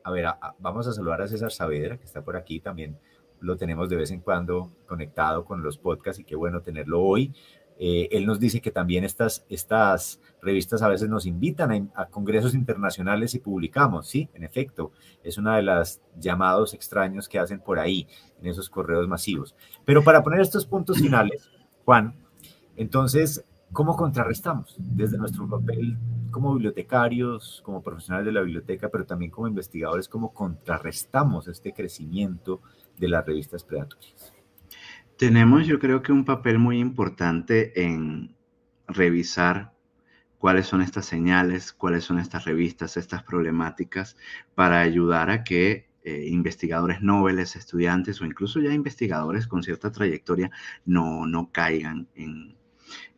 [0.05, 0.27] a ver,
[0.59, 2.99] vamos a saludar a César Saavedra, que está por aquí también,
[3.41, 7.35] lo tenemos de vez en cuando conectado con los podcasts y qué bueno tenerlo hoy.
[7.83, 12.53] Eh, él nos dice que también estas, estas revistas a veces nos invitan a, congresos
[12.53, 14.93] internacionales y publicamos, sí, en efecto,
[15.25, 18.07] es una de las llamados extraños que hacen por ahí,
[18.39, 19.57] en esos correos masivos.
[19.87, 21.51] Pero para poner estos puntos finales,
[21.87, 22.15] Juan,
[22.77, 25.97] entonces, ¿cómo contrarrestamos desde nuestro papel
[26.31, 32.61] como bibliotecarios, como profesionales de la biblioteca, pero también como investigadores, cómo contrarrestamos este crecimiento
[32.99, 34.35] de las revistas predatorias?
[35.21, 38.35] Tenemos yo creo que un papel muy importante en
[38.89, 39.75] revisar
[40.39, 44.17] cuáles son estas señales, cuáles son estas revistas, estas problemáticas,
[44.55, 50.51] para ayudar a que eh, investigadores nobles, estudiantes o incluso ya investigadores con cierta trayectoria
[50.87, 52.57] no, no caigan en,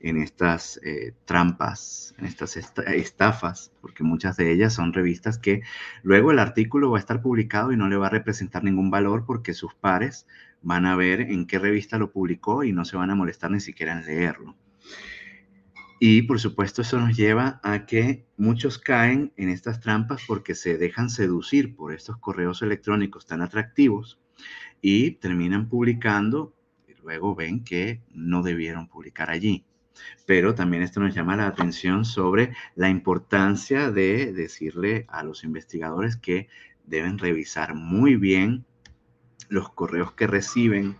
[0.00, 5.62] estas eh, trampas, en estas estafas, porque muchas de ellas son revistas que
[6.02, 9.24] luego el artículo va a estar publicado y no le va a representar ningún valor
[9.24, 10.26] porque sus pares
[10.62, 13.60] van a ver en qué revista lo publicó y no se van a molestar ni
[13.60, 14.56] siquiera en leerlo.
[16.04, 20.76] Y por supuesto eso nos lleva a que muchos caen en estas trampas porque se
[20.76, 24.18] dejan seducir por estos correos electrónicos tan atractivos
[24.80, 26.56] y terminan publicando
[26.88, 29.64] y luego ven que no debieron publicar allí.
[30.26, 36.16] Pero también esto nos llama la atención sobre la importancia de decirle a los investigadores
[36.16, 36.48] que
[36.84, 38.64] deben revisar muy bien
[39.52, 40.96] los correos que reciben,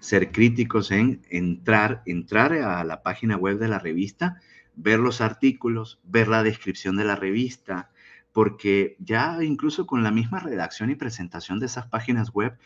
[0.00, 4.40] ser críticos en entrar, entrar a la página web de la revista,
[4.74, 7.90] ver los artículos, ver la descripción de la revista,
[8.32, 12.58] porque ya incluso con la misma redacción y presentación de esas páginas web,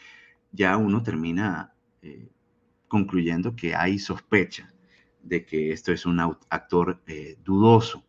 [0.53, 2.31] ya uno termina eh,
[2.89, 4.73] concluyendo que hay sospecha
[5.23, 6.19] de que esto es un
[6.49, 8.03] actor eh, dudoso,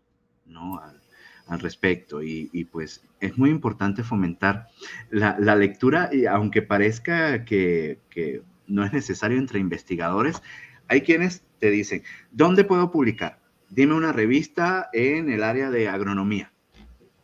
[0.46, 0.80] ¿no?
[0.80, 1.01] Al,
[1.48, 2.22] respecto.
[2.24, 4.68] Y, pues es muy importante fomentar
[5.10, 10.42] la, lectura, y aunque parezca que, que no es necesario entre investigadores,
[10.88, 13.40] hay quienes te dicen, ¿dónde puedo publicar?
[13.70, 16.52] Dime una revista en el área de agronomía.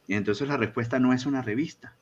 [0.08, 1.98] Y entonces la respuesta no es una revista.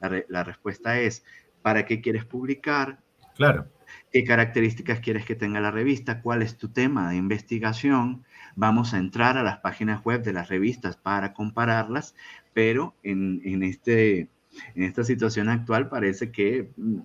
[0.00, 1.24] La, la respuesta es,
[1.62, 3.00] ¿para qué quieres publicar?
[3.34, 3.68] Claro
[4.12, 8.24] qué características quieres que tenga la revista, cuál es tu tema de investigación.
[8.54, 12.14] Vamos a entrar a las páginas web de las revistas para compararlas,
[12.54, 14.28] pero en, este,
[14.74, 16.98] en esta situación actual parece que mm,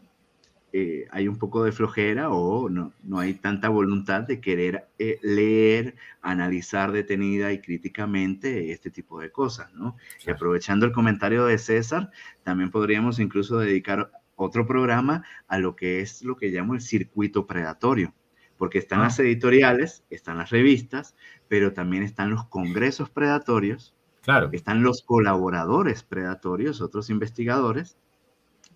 [0.74, 5.20] eh, hay un poco de flojera o no, no hay tanta voluntad de querer eh,
[5.22, 9.98] leer, analizar detenida y críticamente este tipo de cosas, ¿no?
[10.26, 12.10] Y aprovechando el comentario de César,
[12.44, 14.12] también podríamos incluso dedicar
[14.42, 18.14] otro programa a lo que es lo que llamo el circuito predatorio,
[18.58, 19.24] porque están las ah.
[19.24, 21.16] editoriales, están las revistas,
[21.48, 24.50] pero también están los congresos predatorios, claro.
[24.52, 27.98] están los colaboradores predatorios, otros investigadores,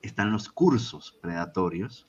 [0.02, 2.08] están los cursos predatorios,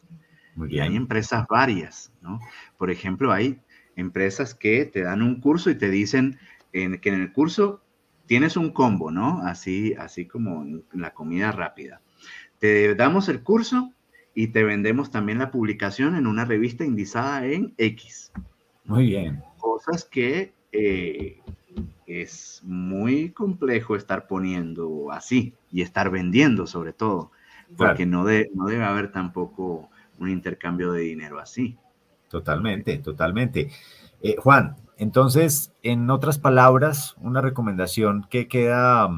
[0.68, 2.40] y hay empresas varias, ¿no?
[2.78, 3.60] Por ejemplo, hay
[3.94, 6.38] empresas que te dan un curso y te dicen
[6.72, 7.82] en, que en el curso
[8.24, 9.42] tienes un combo, ¿no?
[9.42, 12.00] Así, así como en la comida rápida
[12.58, 13.92] te damos el curso
[14.34, 18.32] y te vendemos también la publicación en una revista indizada en X.
[18.84, 19.42] Muy bien.
[19.58, 21.40] Cosas que eh,
[22.06, 27.32] es muy complejo estar poniendo así y estar vendiendo sobre todo,
[27.76, 29.88] porque no, no debe haber tampoco
[30.18, 31.76] un intercambio de dinero así.
[32.28, 33.70] Totalmente, totalmente.
[34.22, 39.08] Eh, Juan, entonces, en otras palabras, una recomendación que queda...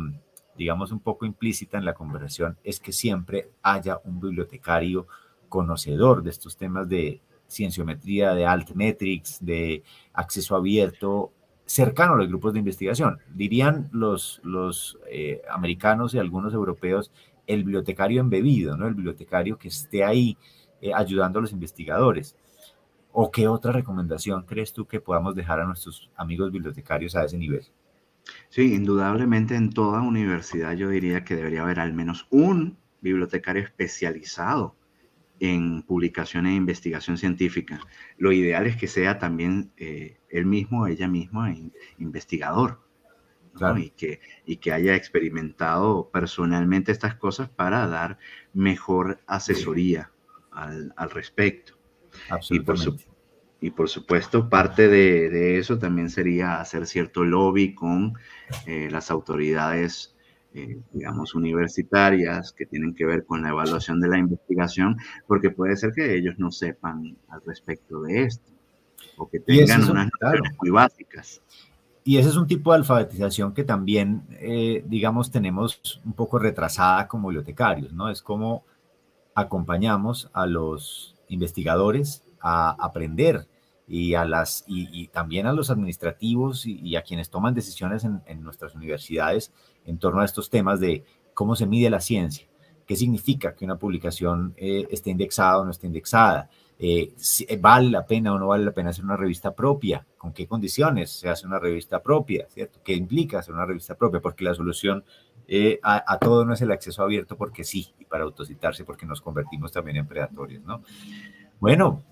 [0.58, 5.06] Digamos, un poco implícita en la conversación es que siempre haya un bibliotecario
[5.48, 11.32] conocedor de estos temas de cienciometría, de altmetrics, de acceso abierto,
[11.64, 13.18] cercano a los grupos de investigación.
[13.32, 17.12] Dirían los, los eh, americanos y algunos europeos
[17.46, 18.86] el bibliotecario embebido, ¿no?
[18.86, 20.36] El bibliotecario que esté ahí
[20.80, 22.36] eh, ayudando a los investigadores.
[23.12, 27.38] ¿O qué otra recomendación crees tú que podamos dejar a nuestros amigos bibliotecarios a ese
[27.38, 27.64] nivel?
[28.50, 34.74] Sí, indudablemente en toda universidad yo diría que debería haber al menos un bibliotecario especializado
[35.40, 37.80] en publicación e investigación científica.
[38.16, 41.54] Lo ideal es que sea también eh, él mismo, ella misma,
[41.98, 42.80] investigador.
[43.76, 48.16] Y, que, y que haya experimentado personalmente estas cosas para dar
[48.52, 50.12] mejor asesoría
[50.52, 51.76] al, respecto.
[52.30, 53.07] Absolutamente.
[53.60, 58.14] Y por supuesto, parte de, eso también sería hacer cierto lobby con
[58.66, 60.14] eh, las autoridades,
[60.54, 64.96] eh, digamos, universitarias que tienen que ver con la evaluación de la investigación,
[65.26, 68.52] porque puede ser que ellos no sepan al respecto de esto
[69.16, 71.42] o que tengan unas nociones muy básicas.
[72.04, 77.06] Y ese es un tipo de alfabetización que también, eh, digamos, tenemos un poco retrasada
[77.08, 78.08] como bibliotecarios, ¿no?
[78.08, 78.64] Es como
[79.34, 83.46] acompañamos a los investigadores a aprender
[83.88, 88.74] y, a las, y, también a los administrativos y, a quienes toman decisiones en, nuestras
[88.74, 89.52] universidades
[89.86, 92.46] en torno a estos temas de cómo se mide la ciencia,
[92.86, 97.56] qué significa que una publicación eh, esté indexada o no esté indexada, eh, si eh,
[97.56, 101.10] vale la pena o no vale la pena hacer una revista propia, con qué condiciones
[101.10, 102.80] se hace una revista propia, ¿cierto?
[102.84, 104.20] ¿Qué implica hacer una revista propia?
[104.20, 105.02] Porque la solución
[105.82, 109.22] a, a, todo no es el acceso abierto porque sí, y para autocitarse porque nos
[109.22, 110.82] convertimos también en predatorios, ¿no?
[111.58, 112.02] Bueno,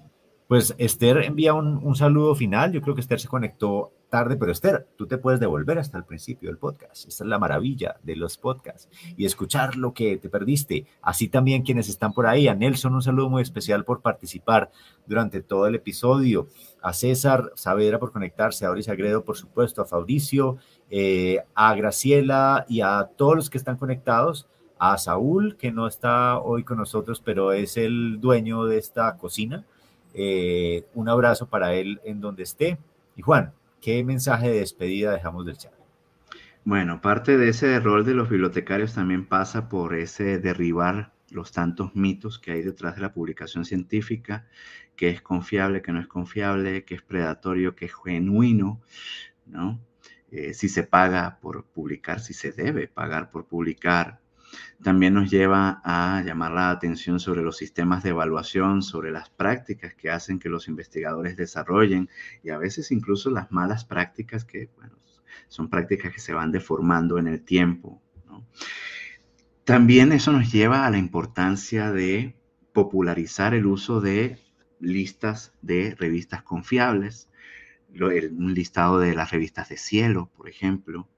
[0.48, 2.70] pues Esther envía un, saludo final.
[2.70, 6.04] Yo creo que Esther se conectó tarde, pero Esther, tú te puedes devolver hasta el
[6.04, 7.08] principio del podcast.
[7.08, 10.86] Esta es la maravilla de los podcasts y escuchar lo que te perdiste.
[11.02, 12.46] Así también quienes están por ahí.
[12.46, 14.70] A Nelson, un saludo muy especial por participar
[15.06, 16.46] durante todo el episodio.
[16.80, 20.58] A César Saavedra por conectarse, a Doris Agredo, por supuesto, a Fabricio,
[20.90, 24.46] eh, a Graciela y a todos los que están conectados.
[24.78, 29.64] A Saúl, que no está hoy con nosotros, pero es el dueño de esta cocina
[30.18, 32.78] eh, un abrazo para él en donde esté.
[33.16, 33.52] Y Juan,
[33.82, 35.72] ¿qué mensaje de despedida dejamos del chat?
[36.64, 41.94] Bueno, parte de ese rol de los bibliotecarios también pasa por ese derribar los tantos
[41.94, 44.46] mitos que hay detrás de la publicación científica,
[44.96, 48.80] que es confiable, que no es confiable, que es predatorio, que es genuino,
[49.44, 49.78] ¿no?
[50.30, 54.20] Eh, si se paga por publicar, si se debe pagar por publicar,
[54.82, 59.94] También nos lleva a llamar la atención sobre los sistemas de evaluación, sobre las prácticas
[59.94, 62.08] que hacen que los investigadores desarrollen
[62.42, 64.96] y a veces incluso las malas prácticas que, bueno,
[65.48, 68.02] son prácticas que se van deformando en el tiempo.
[69.64, 72.36] También eso nos lleva a la importancia de
[72.72, 74.38] popularizar el uso de
[74.78, 77.28] listas de revistas confiables,
[77.98, 81.08] un listado de las revistas de cielo, por ejemplo,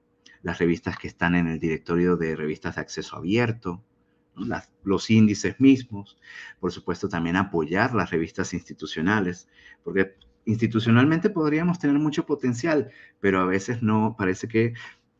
[0.41, 3.83] las revistas que están en el directorio de revistas de acceso abierto,
[4.83, 6.17] los índices mismos,
[6.59, 9.49] por supuesto también apoyar las revistas institucionales,
[9.83, 10.15] porque
[10.45, 14.73] institucionalmente podríamos tener mucho potencial, pero a veces no, parece que,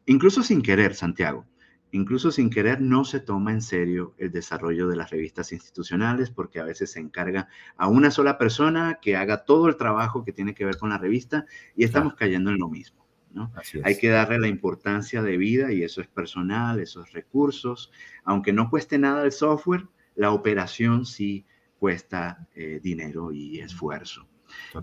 [0.05, 1.45] incluso sin querer, Santiago,
[1.91, 6.59] incluso sin querer, no se toma en serio el desarrollo de las revistas institucionales porque
[6.59, 10.53] a veces se encarga a una sola persona que haga todo el trabajo que tiene
[10.53, 11.45] que ver con la revista
[11.75, 13.08] y estamos cayendo en lo mismo.
[13.31, 13.51] ¿No?
[13.83, 17.91] Hay que darle la importancia de vida y eso es personal, esos recursos.
[18.23, 21.45] Aunque no cueste nada el software, la operación sí
[21.77, 24.27] cuesta eh, dinero y esfuerzo.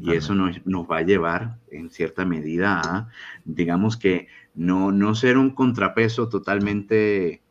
[0.00, 3.08] Y eso nos, nos, va a llevar en cierta medida a,
[3.44, 7.42] digamos que, no, no ser un contrapeso totalmente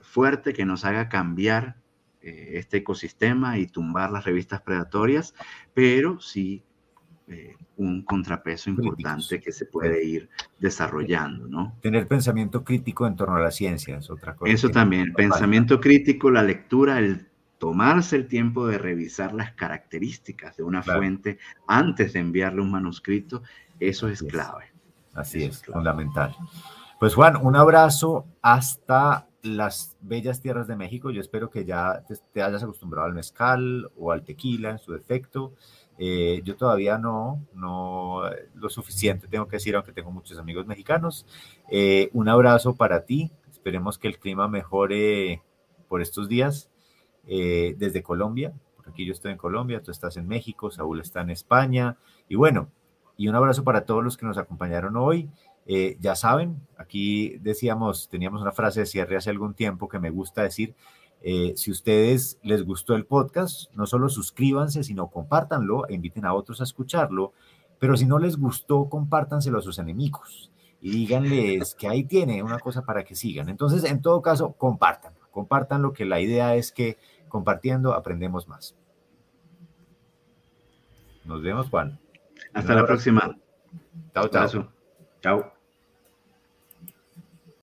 [0.00, 1.76] fuerte que nos haga cambiar
[2.22, 5.34] eh, este ecosistema y tumbar las revistas predatorias,
[5.74, 6.62] pero sí
[7.28, 11.76] eh, un contrapeso importante que se puede ir desarrollando, ¿no?
[11.80, 14.52] Tener pensamiento crítico en torno a la ciencia es otra cosa.
[14.52, 20.62] Eso también, pensamiento crítico, la lectura, el tomarse el tiempo de revisar las características de
[20.62, 23.42] una fuente antes de enviarle un manuscrito,
[23.80, 24.72] eso es clave.
[25.14, 26.34] Así es, fundamental.
[27.00, 31.10] Pues Juan, un abrazo hasta las bellas tierras de México.
[31.10, 35.54] Yo espero que ya te, hayas acostumbrado al mezcal o al tequila en su defecto.
[35.98, 38.22] Eh, yo todavía no, no
[38.54, 41.26] lo suficiente, tengo que decir, aunque tengo muchos amigos mexicanos.
[41.70, 43.32] Eh, un abrazo para ti.
[43.50, 45.42] Esperemos que el clima mejore
[45.88, 46.70] por estos días
[47.26, 48.52] eh, desde Colombia.
[48.76, 51.96] Por aquí yo estoy en Colombia, tú estás en México, Saúl está en España.
[52.28, 52.70] Y bueno,
[53.16, 55.28] y un abrazo para todos los que nos acompañaron hoy.
[55.66, 60.08] Eh, ya saben, aquí decíamos, teníamos una frase de cierre hace algún tiempo que me
[60.08, 60.74] gusta decir,
[61.22, 66.34] eh, si ustedes les gustó el podcast, no solo suscríbanse, sino compártanlo e inviten a
[66.34, 67.32] otros a escucharlo,
[67.78, 70.50] pero si no les gustó, compártanselo a sus enemigos
[70.80, 73.48] y díganles que ahí tiene una cosa para que sigan.
[73.48, 76.98] Entonces, en todo caso, compartan, compartan lo que la idea es que
[77.28, 78.76] compartiendo aprendemos más.
[81.24, 81.98] Nos vemos, Juan.
[82.54, 83.36] Hasta la próxima.
[84.14, 84.68] Chao, chao.
[85.20, 85.57] Chao.